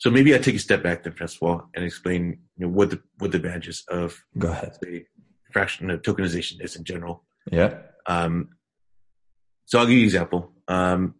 so 0.00 0.10
maybe 0.10 0.34
I 0.34 0.38
take 0.38 0.54
a 0.54 0.58
step 0.58 0.82
back 0.82 1.02
then, 1.02 1.12
first 1.12 1.36
of 1.36 1.42
all, 1.42 1.68
and 1.74 1.84
explain 1.84 2.38
you 2.56 2.66
know 2.66 2.72
what 2.72 2.88
the 2.88 3.02
what 3.18 3.32
the 3.32 3.36
advantages 3.36 3.84
of 3.88 4.18
go 4.38 4.48
ahead 4.48 4.74
say, 4.82 5.04
fraction 5.52 5.88
tokenization 5.98 6.64
is 6.64 6.74
in 6.74 6.84
general. 6.84 7.22
Yeah. 7.52 7.74
Um, 8.06 8.48
so 9.66 9.78
I'll 9.78 9.84
give 9.84 9.96
you 9.96 10.00
an 10.00 10.06
example 10.06 10.52
um, 10.68 11.16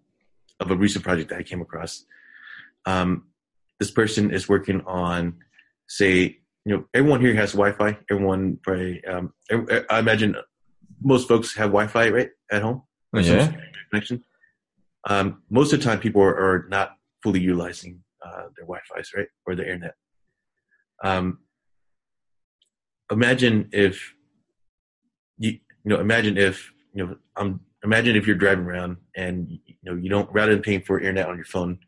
of 0.58 0.70
a 0.70 0.76
recent 0.76 1.04
project 1.04 1.28
that 1.28 1.38
I 1.38 1.42
came 1.42 1.60
across. 1.60 2.06
Um, 2.86 3.26
this 3.78 3.90
person 3.90 4.32
is 4.32 4.48
working 4.48 4.80
on, 4.86 5.36
say, 5.86 6.38
you 6.64 6.76
know, 6.76 6.84
everyone 6.94 7.20
here 7.20 7.34
has 7.34 7.52
Wi-Fi. 7.52 7.98
Everyone, 8.10 8.58
probably, 8.62 9.04
um, 9.04 9.34
I 9.90 9.98
imagine 9.98 10.36
most 11.02 11.28
folks 11.28 11.54
have 11.56 11.68
Wi-Fi, 11.68 12.08
right, 12.10 12.30
at 12.50 12.62
home. 12.62 12.82
Yeah. 13.14 13.52
Connection. 13.90 14.24
Um, 15.08 15.42
most 15.50 15.72
of 15.72 15.80
the 15.80 15.84
time, 15.84 16.00
people 16.00 16.22
are, 16.22 16.34
are 16.34 16.66
not 16.68 16.96
fully 17.22 17.40
utilizing 17.40 18.02
uh, 18.24 18.42
their 18.56 18.66
Wi-Fi's, 18.66 19.12
right, 19.16 19.28
or 19.46 19.54
their 19.54 19.66
internet. 19.66 19.94
Um, 21.02 21.38
imagine 23.10 23.68
if 23.72 24.14
you, 25.38 25.52
you 25.52 25.60
know, 25.84 26.00
imagine 26.00 26.36
if 26.36 26.72
you 26.92 27.06
know, 27.06 27.16
I'm 27.36 27.60
imagine 27.82 28.16
if 28.16 28.26
you're 28.26 28.36
driving 28.36 28.64
around 28.66 28.98
and 29.16 29.48
you 29.48 29.74
know 29.82 29.94
you 29.94 30.10
don't 30.10 30.30
rather 30.32 30.52
than 30.52 30.62
paying 30.62 30.82
for 30.82 30.98
internet 30.98 31.28
on 31.28 31.36
your 31.36 31.44
phone, 31.44 31.78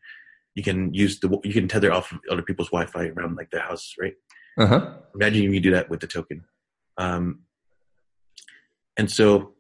you 0.54 0.62
can 0.62 0.92
use 0.94 1.20
the 1.20 1.38
you 1.44 1.52
can 1.52 1.68
tether 1.68 1.92
off 1.92 2.12
of 2.12 2.18
other 2.30 2.42
people's 2.42 2.70
Wi-Fi 2.70 3.08
around 3.08 3.36
like 3.36 3.50
their 3.50 3.62
house, 3.62 3.94
right? 4.00 4.14
Uh-huh. 4.58 4.94
Imagine 5.14 5.52
you 5.52 5.60
do 5.60 5.70
that 5.72 5.88
with 5.88 6.00
the 6.00 6.06
token. 6.06 6.44
Um, 6.98 7.40
and 8.98 9.10
so, 9.10 9.54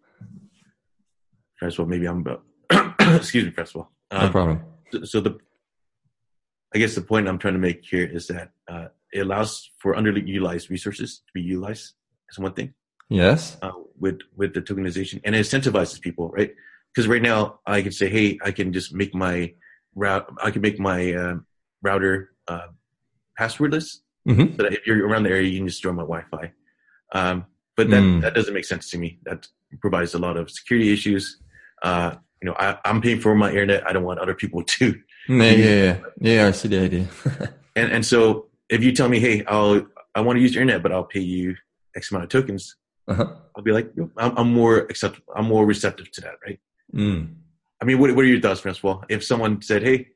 first 1.58 1.78
of 1.78 1.80
all, 1.80 1.86
maybe 1.86 2.06
I'm 2.06 2.20
about. 2.20 2.44
excuse 3.16 3.44
me, 3.44 3.50
first 3.50 3.74
of 3.74 3.82
all. 3.82 3.92
Um, 4.10 4.26
no 4.26 4.30
problem. 4.30 4.60
So, 4.92 5.04
so, 5.04 5.20
the, 5.20 5.38
I 6.74 6.78
guess 6.78 6.94
the 6.94 7.02
point 7.02 7.28
I'm 7.28 7.38
trying 7.38 7.54
to 7.54 7.60
make 7.60 7.84
here 7.84 8.06
is 8.06 8.26
that 8.28 8.50
uh, 8.68 8.88
it 9.12 9.20
allows 9.20 9.70
for 9.78 9.94
underutilized 9.94 10.70
resources 10.70 11.18
to 11.18 11.32
be 11.34 11.42
utilized. 11.42 11.94
Is 12.30 12.38
one 12.38 12.54
thing. 12.54 12.72
Yes. 13.10 13.58
Uh, 13.60 13.72
with 13.98 14.20
with 14.36 14.54
the 14.54 14.62
tokenization, 14.62 15.20
and 15.24 15.34
it 15.34 15.40
incentivizes 15.40 16.00
people, 16.00 16.30
right? 16.30 16.54
Because 16.94 17.06
right 17.08 17.20
now 17.20 17.60
I 17.66 17.82
can 17.82 17.92
say, 17.92 18.08
hey, 18.08 18.38
I 18.42 18.52
can 18.52 18.72
just 18.72 18.94
make 18.94 19.14
my 19.14 19.52
route. 19.94 20.26
I 20.42 20.50
can 20.50 20.62
make 20.62 20.78
my 20.80 21.12
uh, 21.12 21.36
router 21.82 22.30
uh, 22.48 22.68
passwordless, 23.38 23.98
mm-hmm. 24.26 24.56
so 24.56 24.62
that 24.62 24.72
if 24.72 24.86
you're 24.86 25.06
around 25.06 25.24
the 25.24 25.30
area, 25.30 25.48
you 25.48 25.58
can 25.58 25.68
just 25.68 25.78
store 25.78 25.92
my 25.92 26.02
Wi-Fi. 26.02 26.52
Um, 27.12 27.44
but 27.76 27.90
that 27.90 28.02
mm. 28.02 28.20
that 28.22 28.34
doesn't 28.34 28.54
make 28.54 28.64
sense 28.64 28.90
to 28.90 28.98
me. 28.98 29.18
That 29.24 29.46
provides 29.80 30.14
a 30.14 30.18
lot 30.18 30.36
of 30.36 30.50
security 30.50 30.92
issues. 30.92 31.38
Uh, 31.82 32.16
you 32.42 32.48
know, 32.48 32.56
I, 32.58 32.78
am 32.84 33.00
paying 33.00 33.20
for 33.20 33.34
my 33.34 33.50
internet. 33.50 33.86
I 33.86 33.92
don't 33.92 34.04
want 34.04 34.20
other 34.20 34.34
people 34.34 34.62
to. 34.78 35.00
Yeah, 35.28 35.44
yeah, 35.44 35.66
yeah. 35.66 35.98
yeah 36.20 36.46
I 36.48 36.50
see 36.50 36.68
the 36.68 36.80
idea. 36.80 37.06
and 37.76 37.92
and 37.92 38.06
so 38.06 38.46
if 38.68 38.82
you 38.82 38.92
tell 38.92 39.08
me, 39.08 39.20
hey, 39.20 39.44
I'll 39.46 39.86
I 40.14 40.20
want 40.20 40.36
to 40.36 40.40
use 40.40 40.54
your 40.54 40.62
internet, 40.62 40.82
but 40.82 40.92
I'll 40.92 41.04
pay 41.04 41.20
you 41.20 41.56
X 41.96 42.10
amount 42.10 42.24
of 42.24 42.30
tokens, 42.30 42.76
uh-huh. 43.08 43.26
I'll 43.56 43.62
be 43.62 43.72
like, 43.72 43.90
I'm, 44.16 44.36
I'm, 44.38 44.52
more 44.52 44.78
accept, 44.78 45.20
I'm 45.34 45.46
more 45.46 45.66
receptive 45.66 46.10
to 46.12 46.20
that, 46.22 46.34
right? 46.46 46.60
Mm. 46.94 47.34
I 47.80 47.84
mean, 47.84 47.98
what, 47.98 48.14
what 48.14 48.24
are 48.24 48.28
your 48.28 48.40
thoughts, 48.40 48.60
Francois? 48.60 49.00
If 49.08 49.24
someone 49.24 49.60
said, 49.60 49.82
"Hey, 49.82 50.08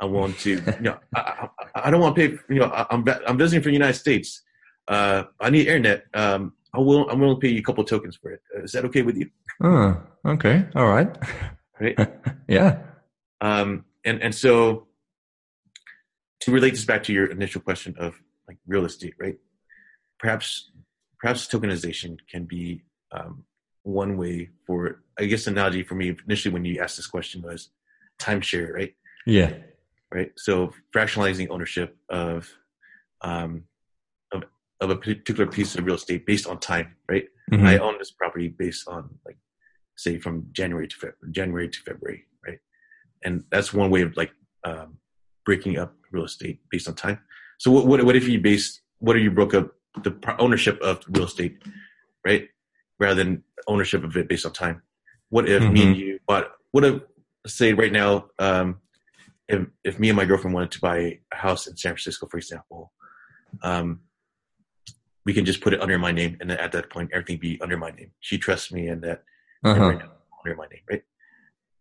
I 0.00 0.06
want 0.06 0.38
to," 0.40 0.50
you 0.56 0.80
know, 0.80 0.98
I, 1.14 1.20
I, 1.20 1.48
I 1.86 1.90
don't 1.90 2.00
want 2.00 2.16
to 2.16 2.28
pay. 2.28 2.38
You 2.48 2.60
know, 2.60 2.66
I, 2.66 2.86
am 2.92 3.08
I'm, 3.08 3.20
I'm 3.28 3.38
visiting 3.38 3.62
from 3.62 3.70
the 3.70 3.74
United 3.74 3.94
States. 3.94 4.42
Uh, 4.88 5.24
I 5.40 5.50
need 5.50 5.68
internet. 5.68 6.04
Um, 6.14 6.54
I 6.74 6.80
will. 6.80 7.08
I'm 7.08 7.20
willing 7.20 7.36
to 7.36 7.40
pay 7.40 7.52
you 7.52 7.60
a 7.60 7.62
couple 7.62 7.84
tokens 7.84 8.16
for 8.16 8.32
it. 8.32 8.40
Uh, 8.56 8.66
that 8.72 8.84
okay 8.86 9.02
with 9.02 9.16
you? 9.16 9.30
Oh, 9.62 10.02
okay. 10.26 10.66
All 10.74 10.88
right. 10.88 11.16
Right. 11.78 11.96
yeah. 12.48 12.78
Um, 13.40 13.84
and 14.04 14.22
and 14.22 14.34
so 14.34 14.86
to 16.40 16.50
relate 16.50 16.70
this 16.70 16.84
back 16.84 17.02
to 17.04 17.12
your 17.12 17.26
initial 17.26 17.60
question 17.60 17.94
of 17.98 18.20
like 18.48 18.58
real 18.66 18.84
estate, 18.84 19.14
right? 19.18 19.38
Perhaps 20.18 20.70
perhaps 21.20 21.46
tokenization 21.46 22.18
can 22.28 22.44
be 22.44 22.82
um, 23.12 23.44
one 23.84 24.16
way 24.16 24.50
for 24.66 25.02
I 25.18 25.26
guess 25.26 25.46
analogy 25.46 25.82
for 25.82 25.94
me 25.94 26.16
initially 26.26 26.52
when 26.52 26.64
you 26.64 26.80
asked 26.80 26.96
this 26.96 27.06
question 27.06 27.42
was 27.42 27.70
timeshare, 28.20 28.72
right? 28.72 28.94
Yeah. 29.26 29.52
Right. 30.12 30.32
So 30.36 30.72
fractionalizing 30.94 31.48
ownership 31.50 31.96
of 32.08 32.50
um, 33.22 33.64
of 34.32 34.42
of 34.80 34.90
a 34.90 34.96
particular 34.96 35.46
piece 35.46 35.74
of 35.76 35.84
real 35.84 35.94
estate 35.94 36.26
based 36.26 36.46
on 36.46 36.58
time, 36.58 36.96
right? 37.08 37.28
Mhm. 37.50 37.66
I 37.66 37.78
own 37.78 37.98
this 37.98 38.10
property 38.10 38.48
based 38.48 38.88
on 38.88 39.18
like 39.24 39.38
say 39.96 40.18
from 40.18 40.46
January 40.52 40.88
to 40.88 40.96
February, 40.96 41.32
January 41.32 41.68
to 41.68 41.80
February? 41.80 42.26
And 43.24 43.44
that's 43.50 43.72
one 43.72 43.90
way 43.90 44.02
of 44.02 44.16
like 44.16 44.32
um, 44.64 44.98
breaking 45.44 45.78
up 45.78 45.94
real 46.10 46.24
estate 46.24 46.60
based 46.70 46.88
on 46.88 46.94
time. 46.94 47.18
So 47.58 47.70
what 47.70 47.86
what, 47.86 48.04
what 48.04 48.16
if 48.16 48.28
you 48.28 48.40
base 48.40 48.80
what 48.98 49.16
if 49.16 49.22
you 49.22 49.30
broke 49.30 49.54
up 49.54 49.72
the 50.02 50.16
ownership 50.38 50.80
of 50.80 51.02
real 51.08 51.24
estate, 51.24 51.62
right, 52.24 52.48
rather 52.98 53.22
than 53.22 53.42
ownership 53.66 54.04
of 54.04 54.16
it 54.16 54.28
based 54.28 54.46
on 54.46 54.52
time? 54.52 54.82
What 55.30 55.48
if 55.48 55.62
me 55.70 55.82
and 55.86 55.96
you 55.96 56.18
bought? 56.26 56.52
What 56.72 56.84
if 56.84 57.02
say 57.46 57.72
right 57.72 57.92
now, 57.92 58.26
um, 58.38 58.78
if 59.48 59.66
if 59.84 59.98
me 59.98 60.08
and 60.08 60.16
my 60.16 60.24
girlfriend 60.24 60.54
wanted 60.54 60.70
to 60.72 60.80
buy 60.80 61.18
a 61.32 61.36
house 61.36 61.66
in 61.66 61.76
San 61.76 61.92
Francisco, 61.92 62.26
for 62.26 62.36
example, 62.36 62.92
um, 63.62 64.00
we 65.24 65.32
can 65.32 65.44
just 65.44 65.60
put 65.60 65.72
it 65.72 65.80
under 65.80 65.98
my 65.98 66.12
name, 66.12 66.36
and 66.40 66.50
then 66.50 66.58
at 66.58 66.72
that 66.72 66.90
point, 66.90 67.10
everything 67.12 67.38
be 67.38 67.60
under 67.60 67.76
my 67.76 67.90
name. 67.90 68.10
She 68.20 68.38
trusts 68.38 68.72
me, 68.72 68.88
and 68.88 69.02
that 69.02 69.22
Uh-huh. 69.64 69.88
right 69.88 69.98
now 69.98 70.12
under 70.44 70.56
my 70.56 70.66
name, 70.66 70.82
right? 70.90 71.02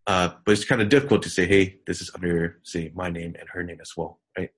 Uh, 0.08 0.30
but 0.46 0.52
it's 0.54 0.66
kind 0.66 0.82
of 0.82 0.90
difficult 0.90 1.22
to 1.24 1.30
say, 1.30 1.46
hey, 1.46 1.78
this 1.86 2.02
is 2.02 2.10
under, 2.16 2.60
say, 2.64 2.92
my 2.96 3.10
name 3.10 3.36
and 3.40 3.48
her 3.50 3.64
name 3.64 3.78
as 3.82 3.94
well, 3.96 4.20
right? 4.38 4.50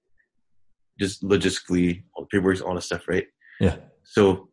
Just 0.99 1.21
logistically, 1.23 2.03
all 2.15 2.23
the 2.23 2.27
paperwork, 2.27 2.65
all 2.65 2.75
the 2.75 2.81
stuff, 2.81 3.07
right? 3.07 3.27
Yeah. 3.59 3.75
So 4.03 4.49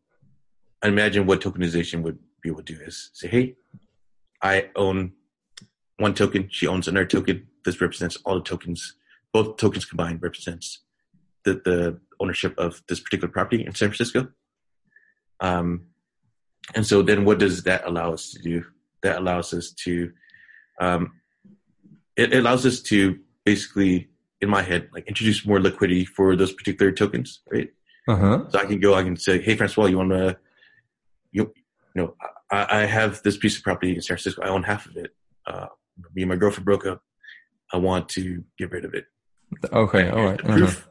I 0.82 0.88
imagine 0.88 1.26
what 1.26 1.40
tokenization 1.40 2.02
would 2.02 2.18
be 2.42 2.49
able 2.49 2.62
to 2.62 2.75
do 2.75 2.80
is 2.82 3.11
say, 3.12 3.28
hey, 3.28 3.56
I 4.42 4.70
own 4.75 5.12
one 5.99 6.14
token, 6.14 6.49
she 6.50 6.66
owns 6.66 6.88
another 6.88 7.06
token. 7.06 7.47
This 7.64 7.80
represents 7.80 8.16
all 8.25 8.37
the 8.37 8.42
tokens, 8.42 8.97
both 9.32 9.59
tokens 9.59 9.85
combined 9.85 10.23
represents 10.23 10.80
the, 11.44 11.54
the 11.64 12.00
ownership 12.18 12.54
of 12.59 12.82
this 12.88 13.00
particular 13.00 13.30
property 13.30 13.64
in 13.64 13.75
San 13.75 13.90
Francisco. 13.90 14.28
Um, 15.40 15.87
and 16.75 16.87
so 16.87 17.02
then 17.02 17.25
what 17.25 17.38
does 17.38 17.62
that 17.64 17.87
allow 17.87 18.12
us 18.12 18.30
to 18.30 18.42
do? 18.42 18.64
That 19.02 19.18
allows 19.18 19.54
us 19.54 19.73
to, 19.85 20.12
um, 20.80 21.12
it, 22.16 22.32
it 22.32 22.38
allows 22.38 22.66
us 22.66 22.80
to 22.82 23.18
basically, 23.44 24.08
in 24.40 24.49
my 24.49 24.62
head, 24.62 24.88
like 24.92 25.06
introduce 25.06 25.46
more 25.46 25.60
liquidity 25.60 26.04
for 26.04 26.34
those 26.37 26.52
particular 26.52 26.90
tokens, 26.92 27.40
right? 27.52 27.68
Uh-huh. 28.08 28.44
So 28.49 28.58
I 28.58 28.64
can 28.66 28.80
go, 28.80 28.94
I 28.94 29.02
can 29.02 29.16
say, 29.16 29.40
hey, 29.40 29.54
Francois, 29.56 29.87
you 29.87 29.99
want 29.99 30.10
to, 30.10 30.37
you, 31.32 31.52
you 31.94 32.02
know, 32.02 32.14
I, 32.50 32.80
I 32.80 32.87
have 32.87 33.22
this 33.22 33.37
piece 33.37 33.56
of 33.58 33.62
property 33.62 33.94
in 33.94 34.00
San 34.00 34.16
Francisco. 34.16 34.42
I 34.42 34.49
own 34.49 34.62
half 34.64 34.87
of 34.87 34.96
it. 34.96 35.10
Uh, 35.46 35.66
me 36.14 36.22
and 36.22 36.28
my 36.30 36.37
girlfriend 36.37 36.64
broke 36.64 36.87
up. 36.87 37.02
I 37.72 37.76
want 37.76 38.08
to 38.10 38.42
get 38.58 38.70
rid 38.72 38.84
of 38.84 38.94
it. 38.94 39.04
Okay. 39.72 40.08
all 40.08 40.25
right. 40.25 40.40
Uh-huh. 40.40 40.56
proof. 40.56 40.88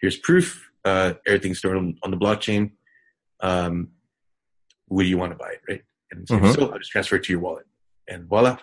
Here's 0.00 0.16
proof. 0.18 0.70
Uh, 0.84 1.14
everything's 1.26 1.58
stored 1.58 1.76
on, 1.76 1.96
on 2.02 2.10
the 2.10 2.16
blockchain. 2.16 2.72
Um, 3.40 3.88
would 4.90 5.06
you 5.06 5.18
want 5.18 5.32
to 5.32 5.38
buy 5.38 5.50
it, 5.50 5.60
right? 5.68 5.82
And 6.10 6.26
so, 6.28 6.38
Mhm. 6.38 6.54
so 6.54 6.70
I'll 6.72 6.78
just 6.78 6.90
transfer 6.90 7.16
it 7.16 7.24
to 7.24 7.32
your 7.32 7.40
wallet, 7.40 7.66
and 8.08 8.24
voila, 8.26 8.58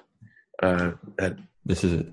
uh, 0.64 0.92
that 1.18 1.38
This 1.66 1.84
is 1.84 1.94
it. 1.94 2.08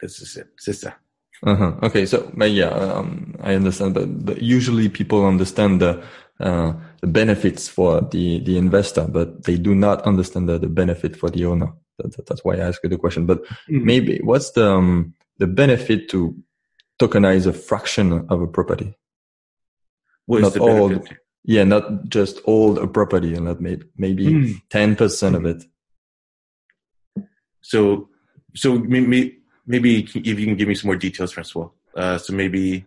this 0.00 0.20
is 0.20 0.36
it. 0.36 0.50
That. 0.82 0.96
Uh-huh. 1.42 1.74
Okay, 1.82 2.06
so 2.06 2.32
yeah, 2.40 2.68
um, 2.70 3.34
I 3.42 3.54
understand 3.54 3.94
that. 3.96 4.24
But 4.24 4.40
usually, 4.42 4.88
people 4.88 5.26
understand 5.26 5.80
the 5.80 6.02
uh, 6.40 6.72
the 7.00 7.06
benefits 7.06 7.68
for 7.68 8.00
the 8.00 8.40
the 8.40 8.56
investor, 8.56 9.06
but 9.06 9.44
they 9.44 9.58
do 9.58 9.74
not 9.74 10.02
understand 10.06 10.48
the, 10.48 10.58
the 10.58 10.68
benefit 10.68 11.16
for 11.16 11.30
the 11.30 11.44
owner. 11.44 11.72
That, 11.98 12.16
that- 12.16 12.26
that's 12.26 12.44
why 12.44 12.54
I 12.56 12.60
asked 12.68 12.80
you 12.82 12.88
the 12.90 12.96
question. 12.98 13.26
But 13.26 13.42
maybe 13.68 14.20
what's 14.24 14.50
the 14.52 14.70
um, 14.72 15.14
the 15.38 15.46
benefit 15.46 16.08
to 16.10 16.34
tokenize 16.98 17.46
a 17.46 17.52
fraction 17.52 18.26
of 18.30 18.40
a 18.40 18.46
property? 18.46 18.94
What 20.26 20.42
not 20.42 20.52
the 20.54 20.60
all- 20.60 20.88
benefit? 20.88 21.18
Yeah, 21.46 21.64
not 21.64 22.08
just 22.08 22.38
all 22.46 22.78
a 22.78 22.86
property, 22.88 23.34
and 23.34 23.44
not 23.44 23.60
maybe 23.60 23.84
maybe 23.98 24.24
Mm. 24.26 24.62
ten 24.70 24.96
percent 24.96 25.36
of 25.36 25.44
it. 25.44 25.62
So, 27.64 28.10
so 28.54 28.78
maybe 28.78 29.38
maybe 29.66 29.90
if 30.04 30.14
you 30.14 30.46
can 30.46 30.56
give 30.56 30.68
me 30.68 30.74
some 30.74 30.88
more 30.88 30.96
details, 31.06 31.32
Francois. 31.32 31.70
Uh, 31.96 32.18
so 32.18 32.32
maybe 32.34 32.84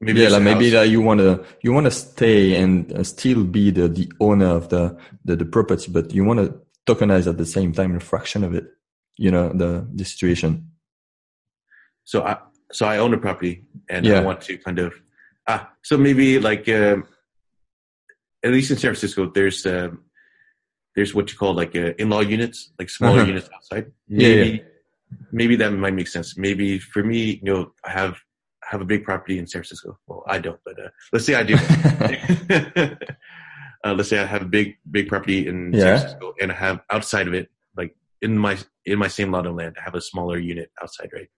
maybe 0.00 0.20
yeah, 0.22 0.30
like 0.34 0.42
maybe 0.42 0.70
that 0.70 0.88
you 0.88 1.00
wanna 1.00 1.40
you 1.62 1.72
wanna 1.72 1.90
stay 1.92 2.56
and 2.60 2.92
uh, 2.92 3.04
still 3.04 3.44
be 3.44 3.70
the 3.70 3.86
the 3.88 4.10
owner 4.18 4.50
of 4.58 4.68
the 4.70 4.98
the, 5.24 5.36
the 5.36 5.44
property, 5.44 5.88
but 5.96 6.12
you 6.12 6.24
wanna 6.24 6.46
tokenize 6.84 7.26
at 7.28 7.38
the 7.38 7.46
same 7.46 7.72
time 7.72 7.94
a 7.94 8.00
fraction 8.00 8.42
of 8.44 8.54
it. 8.54 8.66
You 9.16 9.30
know 9.30 9.46
the 9.62 9.86
the 9.98 10.04
situation. 10.04 10.52
so 12.04 12.16
I 12.30 12.38
so 12.72 12.86
I 12.86 12.98
own 12.98 13.14
a 13.14 13.18
property 13.18 13.54
and 13.88 14.04
Yeah. 14.04 14.20
I 14.20 14.24
want 14.24 14.40
to 14.48 14.58
kind 14.66 14.78
of 14.78 14.90
ah 15.46 15.62
so 15.88 15.96
maybe 15.96 16.26
like 16.40 16.66
um, 16.80 17.06
at 18.44 18.50
least 18.50 18.70
in 18.72 18.78
San 18.78 18.90
Francisco 18.90 19.30
there's 19.36 19.64
um, 19.66 19.92
there's 20.96 21.14
what 21.14 21.30
you 21.30 21.38
call 21.38 21.54
like 21.54 21.74
uh, 21.76 21.92
in-law 21.98 22.20
units 22.20 22.72
like 22.78 22.90
smaller 22.90 23.20
Uh-huh. 23.20 23.28
units 23.28 23.48
outside 23.54 23.86
Yeah, 24.08 24.28
maybe 24.28 24.64
maybe 25.32 25.56
that 25.56 25.70
might 25.72 25.94
make 25.94 26.08
sense 26.08 26.36
maybe 26.36 26.78
for 26.78 27.02
me 27.02 27.40
you 27.42 27.48
know 27.48 27.72
I 27.84 27.90
have 27.90 28.14
I 28.64 28.66
have 28.72 28.80
a 28.80 28.84
big 28.84 29.04
property 29.04 29.38
in 29.38 29.46
San 29.46 29.60
Francisco 29.60 29.98
well 30.06 30.22
I 30.28 30.38
don't 30.38 30.60
but 30.64 30.78
uh, 30.84 30.88
let's 31.12 31.24
say 31.26 31.34
I 31.34 31.42
do 31.42 31.54
uh, 33.84 33.94
let's 33.94 34.08
say 34.08 34.18
I 34.18 34.26
have 34.26 34.42
a 34.42 34.50
big 34.58 34.76
big 34.90 35.08
property 35.08 35.46
in 35.46 35.72
Yeah. 35.72 35.80
San 35.80 35.98
Francisco 35.98 36.34
and 36.40 36.52
I 36.52 36.54
have 36.54 36.80
outside 36.90 37.26
of 37.28 37.34
it 37.34 37.48
like 37.76 37.94
in 38.22 38.36
my 38.38 38.56
in 38.84 38.98
my 38.98 39.08
same 39.08 39.30
lot 39.32 39.46
of 39.46 39.54
land 39.54 39.76
I 39.78 39.82
have 39.82 39.94
a 39.94 40.00
smaller 40.00 40.38
unit 40.38 40.70
outside 40.82 41.10
right 41.12 41.28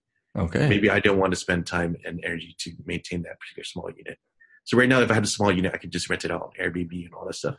okay. 0.44 0.68
maybe 0.68 0.88
I 0.90 1.00
don't 1.00 1.18
want 1.18 1.32
to 1.32 1.36
spend 1.44 1.66
time 1.66 1.96
and 2.06 2.20
energy 2.24 2.54
to 2.60 2.70
maintain 2.86 3.22
that 3.22 3.38
particular 3.40 3.64
small 3.64 3.90
unit. 3.96 4.18
So 4.64 4.78
right 4.78 4.88
now, 4.88 5.00
if 5.00 5.10
I 5.10 5.14
had 5.14 5.24
a 5.24 5.26
small 5.26 5.50
unit, 5.50 5.72
I 5.74 5.76
could 5.76 5.90
just 5.90 6.08
rent 6.08 6.24
it 6.24 6.30
out 6.30 6.40
on 6.42 6.50
Airbnb 6.60 6.92
and 7.06 7.12
all 7.14 7.26
that 7.26 7.34
stuff. 7.34 7.56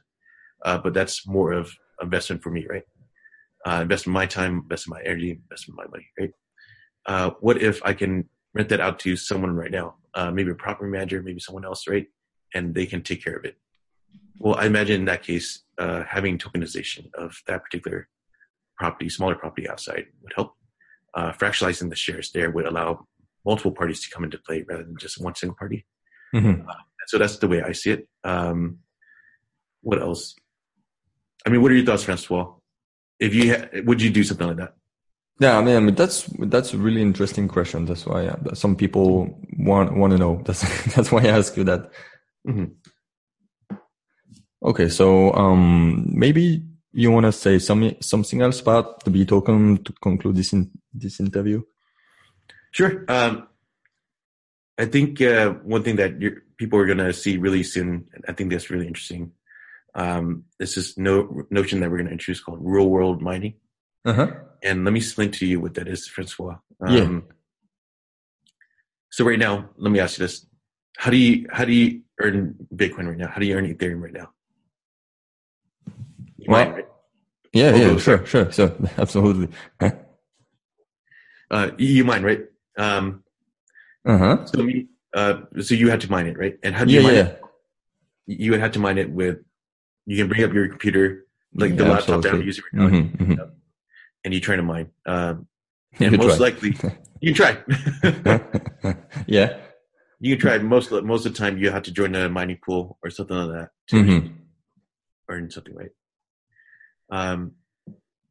Uh, 0.64 0.78
but 0.78 0.94
that's 0.94 1.28
more 1.28 1.52
of 1.52 1.72
investment 2.02 2.42
for 2.42 2.50
me, 2.50 2.66
right? 2.70 2.84
Uh, 3.66 3.82
invest 3.82 4.08
in 4.08 4.14
my 4.14 4.26
time, 4.26 4.60
invest 4.64 4.88
in 4.88 4.92
my 4.92 5.02
energy, 5.02 5.32
invest 5.32 5.68
in 5.70 5.76
my 5.76 5.86
money, 5.88 6.08
right? 6.20 6.32
Uh, 7.06 7.32
what 7.40 7.62
if 7.62 7.82
I 7.84 7.94
can 7.94 8.30
rent 8.54 8.70
that 8.70 8.80
out 8.80 9.00
to 9.00 9.16
someone 9.16 9.56
right 9.56 9.72
now? 9.72 9.96
Uh, 10.14 10.32
maybe 10.32 10.52
a 10.52 10.56
property 10.56 10.90
manager, 10.92 11.22
maybe 11.22 11.40
someone 11.40 11.66
else, 11.66 11.88
right? 11.88 12.08
And 12.54 12.76
they 12.76 12.86
can 12.86 13.02
take 13.02 13.24
care 13.24 13.36
of 13.36 13.46
it. 13.46 13.56
Well, 14.38 14.56
I 14.56 14.66
imagine 14.66 15.02
in 15.02 15.06
that 15.06 15.24
case, 15.24 15.64
uh, 15.78 16.04
having 16.04 16.38
tokenization 16.38 17.08
of 17.14 17.36
that 17.48 17.64
particular 17.64 18.10
property, 18.78 19.10
smaller 19.10 19.36
property 19.36 19.70
outside 19.70 20.06
would 20.22 20.34
help 20.36 20.56
uh, 21.16 21.32
fractionalizing 21.34 21.90
the 21.90 21.96
shares 21.96 22.32
there 22.32 22.52
would 22.52 22.66
allow 22.66 23.06
multiple 23.46 23.72
parties 23.72 24.02
to 24.04 24.10
come 24.10 24.24
into 24.24 24.38
play 24.38 24.64
rather 24.68 24.84
than 24.84 24.98
just 24.98 25.22
one 25.22 25.36
single 25.36 25.56
party. 25.56 25.86
Mhm. 26.34 26.66
So 27.08 27.18
that's 27.18 27.38
the 27.38 27.48
way 27.48 27.62
I 27.62 27.74
see 27.74 27.92
it. 27.92 28.08
Um, 28.24 28.80
what 29.82 30.02
else? 30.02 30.36
I 31.46 31.50
mean, 31.50 31.62
what 31.62 31.72
are 31.72 31.76
your 31.76 31.86
thoughts, 31.86 32.04
Francois? 32.04 32.54
If 33.20 33.34
you 33.34 33.54
ha- 33.56 33.68
would 33.86 34.02
you 34.02 34.10
do 34.10 34.24
something 34.24 34.48
like 34.48 34.58
that? 34.58 34.76
Yeah, 35.40 35.58
I 35.58 35.64
mean, 35.64 35.76
I 35.76 35.80
mean 35.80 35.96
that's 35.96 36.24
that's 36.40 36.74
a 36.74 36.78
really 36.78 37.02
interesting 37.02 37.48
question. 37.48 37.86
That's 37.86 38.06
why 38.06 38.28
uh, 38.28 38.54
some 38.54 38.76
people 38.76 39.38
want 39.58 39.96
want 39.98 40.12
to 40.14 40.20
know. 40.20 40.42
That's 40.46 40.62
that's 40.94 41.12
why 41.12 41.24
I 41.24 41.28
ask 41.28 41.58
you 41.58 41.64
that. 41.64 41.92
Mhm. 42.48 42.76
Okay, 44.64 44.88
so 44.90 45.34
um, 45.34 46.06
maybe 46.14 46.64
you 46.94 47.12
want 47.12 47.26
to 47.26 47.32
say 47.32 47.60
some 47.60 47.96
something 48.00 48.42
else 48.42 48.62
about 48.62 49.04
the 49.04 49.10
Bee 49.10 49.26
token 49.26 49.84
to 49.84 49.94
conclude 50.02 50.36
this 50.36 50.54
in 50.54 50.72
this 50.94 51.20
interview. 51.20 51.62
Sure. 52.72 53.04
Um, 53.08 53.48
I 54.78 54.86
think 54.86 55.22
uh, 55.22 55.52
one 55.64 55.84
thing 55.84 55.98
that 55.98 56.20
people 56.58 56.80
are 56.80 56.86
going 56.86 57.00
to 57.00 57.14
see 57.14 57.38
really 57.38 57.64
soon, 57.64 58.08
and 58.14 58.24
I 58.28 58.34
think 58.34 58.52
that's 58.52 58.70
really 58.70 58.88
interesting, 58.88 59.32
um, 59.96 60.46
is 60.60 60.76
this 60.76 60.98
no, 60.98 61.44
notion 61.50 61.80
that 61.80 61.90
we're 61.90 61.98
going 61.98 62.08
to 62.08 62.12
introduce 62.14 62.42
called 62.42 62.60
real 62.62 62.90
world 62.90 63.22
mining. 63.22 63.56
Uh 64.06 64.14
huh. 64.14 64.32
And 64.64 64.84
let 64.86 64.92
me 64.94 65.00
explain 65.00 65.32
to 65.32 65.46
you 65.46 65.60
what 65.60 65.74
that 65.76 65.88
is, 65.88 66.08
Francois. 66.08 66.58
Yeah. 66.88 67.02
Um, 67.02 67.26
so 69.12 69.26
right 69.26 69.40
now, 69.40 69.70
let 69.78 69.92
me 69.92 70.00
ask 70.00 70.18
you 70.18 70.26
this: 70.26 70.46
How 70.98 71.12
do 71.12 71.18
you 71.18 71.46
how 71.52 71.66
do 71.66 71.74
you 71.74 72.02
earn 72.20 72.56
Bitcoin 72.74 73.08
right 73.08 73.18
now? 73.18 73.28
How 73.28 73.40
do 73.40 73.46
you 73.46 73.56
earn 73.56 73.72
Ethereum 73.72 74.02
right 74.02 74.14
now? 74.14 74.30
You 76.38 76.46
Well, 76.48 76.66
mine, 76.66 76.74
right? 76.76 76.88
Yeah, 77.54 77.72
Oh, 77.72 77.76
yeah, 77.76 77.98
sure, 77.98 78.26
sure, 78.26 78.52
so 78.52 78.76
absolutely. 78.98 79.50
Uh, 81.52 81.70
you 81.78 82.04
mine, 82.04 82.24
right? 82.24 82.42
Um, 82.78 83.24
Uh 84.06 84.18
huh. 84.18 84.46
so 84.46 84.68
uh, 85.14 85.42
so 85.62 85.76
you 85.76 85.90
had 85.90 86.02
to 86.02 86.10
mine 86.10 86.26
it, 86.28 86.38
right? 86.38 86.58
And 86.64 86.74
how 86.76 86.86
do 86.86 86.92
you 86.92 87.00
Yeah, 87.00 87.04
mine 87.06 87.16
yeah. 87.16 87.22
it? 87.22 87.42
You 88.26 88.52
would 88.52 88.60
have 88.62 88.72
to 88.72 88.80
mine 88.80 88.98
it 88.98 89.12
with. 89.12 89.38
You 90.06 90.18
can 90.18 90.28
bring 90.28 90.44
up 90.44 90.54
your 90.54 90.68
computer, 90.68 91.26
like 91.54 91.78
the 91.78 91.86
laptop 91.86 92.22
that 92.24 92.34
I'm 92.34 92.42
absolutely. 92.42 92.46
using 92.46 92.64
right 92.74 92.74
now, 92.74 92.88
Mhm, 92.90 93.38
mhm. 93.38 93.52
and 94.26 94.34
you 94.34 94.40
try 94.42 94.56
to 94.56 94.64
mine. 94.64 94.90
Um, 95.06 95.48
and 96.00 96.12
You 96.12 96.18
most 96.18 96.38
try. 96.38 96.48
likely, 96.48 96.76
you 97.22 97.34
can 97.34 97.36
try. 97.36 98.96
yeah. 99.28 99.58
you 100.20 100.36
can 100.36 100.42
try. 100.42 100.58
Most 100.58 100.92
most 100.92 101.26
of 101.26 101.34
the 101.34 101.38
time, 101.38 101.58
you 101.58 101.70
have 101.72 101.84
to 101.84 101.92
join 101.92 102.16
a 102.16 102.28
mining 102.30 102.60
pool 102.66 102.98
or 103.04 103.10
something 103.10 103.36
like 103.38 103.52
that 103.56 103.70
to 103.90 103.96
Mhm. 103.98 104.34
earn 105.30 105.50
something, 105.52 105.76
right? 105.76 105.92
Um, 107.10 107.54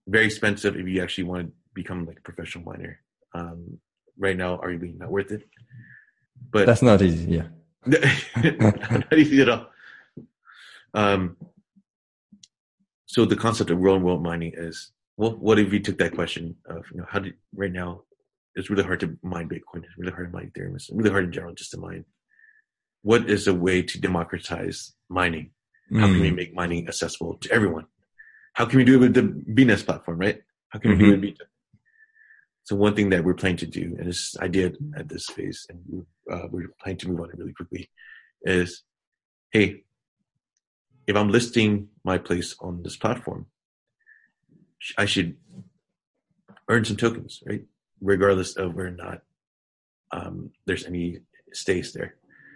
very 0.06 0.26
expensive 0.26 0.76
if 0.76 0.86
you 0.86 1.02
actually 1.02 1.24
want 1.24 1.46
to 1.48 1.52
become 1.74 2.04
like 2.06 2.18
a 2.18 2.22
professional 2.22 2.64
miner. 2.64 2.98
Um, 3.34 3.78
right 4.18 4.36
now, 4.36 4.56
are 4.58 4.68
arguably 4.68 4.98
not 4.98 5.10
worth 5.10 5.30
it. 5.32 5.48
But 6.50 6.66
That's 6.66 6.82
not 6.82 7.00
easy. 7.00 7.32
Yeah. 7.36 7.48
not 7.86 9.12
easy 9.16 9.40
at 9.42 9.48
all. 9.48 9.66
Um, 10.94 11.36
so 13.12 13.18
the 13.26 13.36
concept 13.46 13.68
of 13.70 13.78
real 13.78 13.98
world 13.98 14.22
mining 14.22 14.52
is 14.66 14.76
well, 15.18 15.32
what 15.46 15.58
if 15.58 15.70
you 15.74 15.80
took 15.86 15.98
that 15.98 16.14
question 16.20 16.44
of 16.74 16.80
you 16.92 16.98
know 16.98 17.06
how 17.12 17.18
did 17.24 17.34
right 17.62 17.74
now 17.82 17.90
it's 18.56 18.70
really 18.70 18.86
hard 18.88 19.00
to 19.00 19.08
mine 19.34 19.48
Bitcoin, 19.54 19.80
it's 19.84 19.98
really 19.98 20.12
hard 20.16 20.28
to 20.28 20.34
mine 20.36 20.50
Ethereum, 20.50 20.74
it's 20.78 20.88
really 20.98 21.10
hard 21.14 21.24
in 21.24 21.32
general 21.36 21.54
just 21.54 21.72
to 21.72 21.78
mine. 21.78 22.04
What 23.10 23.22
is 23.34 23.42
a 23.48 23.54
way 23.66 23.78
to 23.90 24.00
democratize 24.08 24.78
mining? 25.18 25.46
How 26.00 26.06
can 26.12 26.20
we 26.26 26.30
Mm. 26.30 26.40
make 26.40 26.54
mining 26.62 26.88
accessible 26.88 27.32
to 27.42 27.48
everyone? 27.56 27.86
How 28.58 28.64
can 28.68 28.76
we 28.78 28.84
do 28.90 28.94
it 28.96 29.02
with 29.04 29.14
the 29.18 29.26
Beenest 29.56 29.84
platform, 29.88 30.18
right? 30.26 30.38
How 30.70 30.78
can 30.78 30.88
we 30.92 30.96
do 31.02 31.08
it 31.08 31.12
with 31.16 31.22
Beta? 31.26 31.44
So 32.64 32.76
one 32.76 32.94
thing 32.96 33.10
that 33.10 33.24
we're 33.24 33.40
planning 33.42 33.62
to 33.64 33.66
do, 33.80 33.86
and 33.98 34.06
this 34.10 34.22
I 34.46 34.48
did 34.58 34.70
at 35.00 35.06
this 35.12 35.26
phase, 35.26 35.60
and 35.70 35.78
uh, 36.32 36.46
we're 36.52 36.72
planning 36.80 37.00
to 37.02 37.08
move 37.10 37.20
on 37.20 37.30
it 37.30 37.38
really 37.40 37.56
quickly, 37.60 37.82
is, 38.58 38.70
hey, 39.56 39.66
if 41.12 41.16
I'm 41.20 41.30
listing 41.30 41.88
my 42.10 42.16
place 42.28 42.50
on 42.66 42.82
this 42.82 42.96
platform, 42.96 43.46
I 44.96 45.04
should 45.12 45.36
earn 46.70 46.84
some 46.84 46.96
tokens, 46.96 47.42
right? 47.48 47.64
Regardless 48.00 48.56
of 48.56 48.74
whether 48.74 48.88
or 48.88 48.96
not 49.06 49.18
um, 50.16 50.50
there's 50.66 50.86
any 50.86 51.06
stays 51.52 51.92
there. 51.92 52.10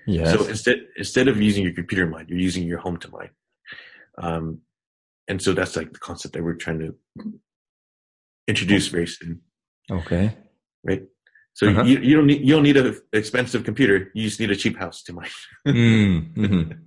Yes. 0.06 0.32
So 0.32 0.46
instead 0.48 0.78
instead 0.96 1.28
of 1.28 1.36
using 1.48 1.62
your 1.66 1.74
computer 1.80 2.04
to 2.06 2.10
mine, 2.10 2.26
you're 2.28 2.46
using 2.50 2.64
your 2.66 2.78
home 2.86 2.96
to 3.04 3.08
mine. 3.10 3.30
Um, 4.26 4.44
and 5.28 5.38
so 5.44 5.52
that's 5.52 5.76
like 5.76 5.92
the 5.92 5.98
concept 6.08 6.32
that 6.34 6.42
we're 6.44 6.54
trying 6.64 6.78
to 6.84 6.90
introduce 8.48 8.86
very 8.88 9.06
soon, 9.16 9.40
okay. 9.90 10.26
right? 10.88 11.02
So 11.58 11.68
Uh-huh. 11.68 11.82
you, 11.88 11.98
you 12.08 12.14
don't 12.16 12.26
need 12.30 12.40
you 12.46 12.52
don't 12.54 12.62
need 12.68 12.76
an 12.76 12.88
expensive 13.12 13.62
computer. 13.64 13.96
You 14.14 14.22
just 14.28 14.40
need 14.40 14.50
a 14.56 14.56
cheap 14.62 14.76
house 14.78 15.02
to 15.06 15.12
mine, 15.18 15.34
Mm, 15.66 16.34
mhm. 16.44 16.78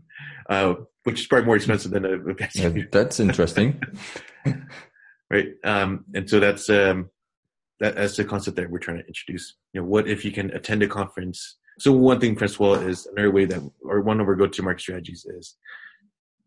uh, 0.55 0.73
which 1.09 1.21
is 1.21 1.27
probably 1.27 1.45
more 1.45 1.55
expensive 1.55 1.91
than 1.91 2.05
a, 2.05 2.13
a 2.13 2.49
Yeah, 2.53 2.83
that's 2.91 3.19
interesting. 3.19 3.81
right? 5.29 5.47
Um, 5.63 6.05
and 6.13 6.29
so 6.29 6.39
that's 6.39 6.69
um, 6.69 7.09
that, 7.79 7.95
that's 7.95 8.17
the 8.17 8.25
concept 8.25 8.57
that 8.57 8.69
we're 8.69 8.79
trying 8.79 8.97
to 8.97 9.07
introduce. 9.07 9.55
You 9.73 9.81
know, 9.81 9.87
what 9.87 10.07
if 10.07 10.23
you 10.23 10.31
can 10.31 10.51
attend 10.51 10.83
a 10.83 10.87
conference? 10.87 11.57
So 11.79 11.91
one 11.91 12.19
thing, 12.19 12.35
Francois, 12.35 12.73
is 12.73 13.07
another 13.07 13.31
way 13.31 13.45
that, 13.45 13.61
or 13.81 14.01
one 14.01 14.19
of 14.19 14.27
our 14.27 14.35
go-to-market 14.35 14.81
strategies 14.81 15.25
is, 15.25 15.55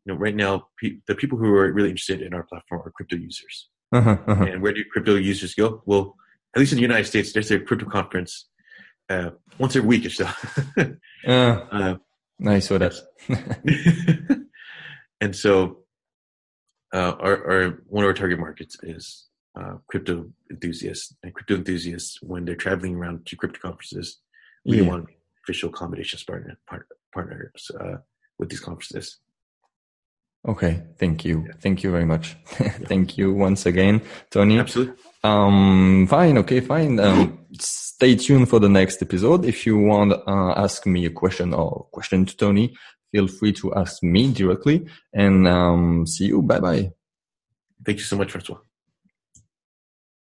you 0.05 0.13
know, 0.13 0.19
right 0.19 0.35
now 0.35 0.69
pe- 0.79 0.99
the 1.07 1.15
people 1.15 1.39
who 1.39 1.55
are 1.55 1.73
really 1.73 1.89
interested 1.89 2.21
in 2.21 2.35
our 2.35 2.43
platform 2.43 2.83
are 2.85 2.91
crypto 2.91 3.17
users. 3.17 3.69
Uh-huh, 3.93 4.19
uh-huh. 4.27 4.45
And 4.45 4.63
where 4.63 4.73
do 4.73 4.85
crypto 4.91 5.17
users 5.17 5.55
go? 5.55 5.83
Well, 5.87 6.17
at 6.55 6.61
least 6.61 6.73
in 6.73 6.77
the 6.77 6.83
United 6.83 7.07
States, 7.07 7.33
there's 7.33 7.51
a 7.51 7.61
crypto 7.61 7.87
conference 7.87 8.49
uh, 9.09 9.31
once 9.59 9.75
every 9.75 9.89
week 9.89 10.07
or 10.07 10.11
so. 10.11 10.29
Uh, 11.25 11.65
uh, 11.71 11.95
I 12.45 12.59
saw 12.59 12.79
that. 12.79 12.99
And 15.23 15.33
so 15.45 15.53
uh, 16.99 17.13
our, 17.27 17.37
our 17.51 17.65
one 17.95 18.03
of 18.05 18.09
our 18.11 18.19
target 18.23 18.39
markets 18.47 18.75
is 18.95 19.05
uh, 19.59 19.75
crypto 19.91 20.15
enthusiasts 20.55 21.07
and 21.23 21.33
crypto 21.35 21.55
enthusiasts 21.63 22.13
when 22.31 22.45
they're 22.45 22.63
traveling 22.67 22.95
around 22.97 23.25
to 23.27 23.37
crypto 23.41 23.61
conferences 23.69 24.07
we 24.71 24.77
Yeah. 24.79 24.89
want 24.91 25.05
official 25.45 25.69
accommodations 25.71 26.23
partner, 26.31 26.55
part, 26.71 26.85
partners 27.15 27.71
uh, 27.81 27.97
with 28.39 28.49
these 28.51 28.65
conferences 28.69 29.07
Okay. 30.55 30.83
Thank 30.99 31.25
you. 31.25 31.37
Thank 31.61 31.85
you 31.85 31.91
very 31.97 32.05
much. 32.15 32.37
Thank 32.91 33.17
you 33.19 33.33
once 33.33 33.65
again, 33.73 34.03
Tony. 34.35 34.59
absolutely 34.59 34.95
Um, 35.23 36.09
fine. 36.09 36.37
Okay, 36.43 36.59
fine. 36.75 36.99
Um, 36.99 37.47
stay 37.61 38.17
tuned 38.17 38.49
for 38.49 38.59
the 38.59 38.69
next 38.69 39.01
episode. 39.07 39.45
If 39.45 39.59
you 39.67 39.79
want 39.79 40.11
to 40.11 40.19
uh, 40.29 40.53
ask 40.65 40.85
me 40.85 41.07
a 41.07 41.11
question 41.11 41.55
or 41.55 41.87
question 41.93 42.27
to 42.27 42.37
Tony, 42.37 42.67
feel 43.13 43.29
free 43.29 43.53
to 43.53 43.73
ask 43.75 44.03
me 44.03 44.33
directly 44.33 44.87
and, 45.13 45.47
um, 45.47 46.07
see 46.07 46.27
you. 46.27 46.43
Bye 46.43 46.61
bye. 46.61 46.91
thank 47.85 47.99
you 47.99 48.05
so 48.05 48.17
much 48.17 48.31
francois 48.33 48.59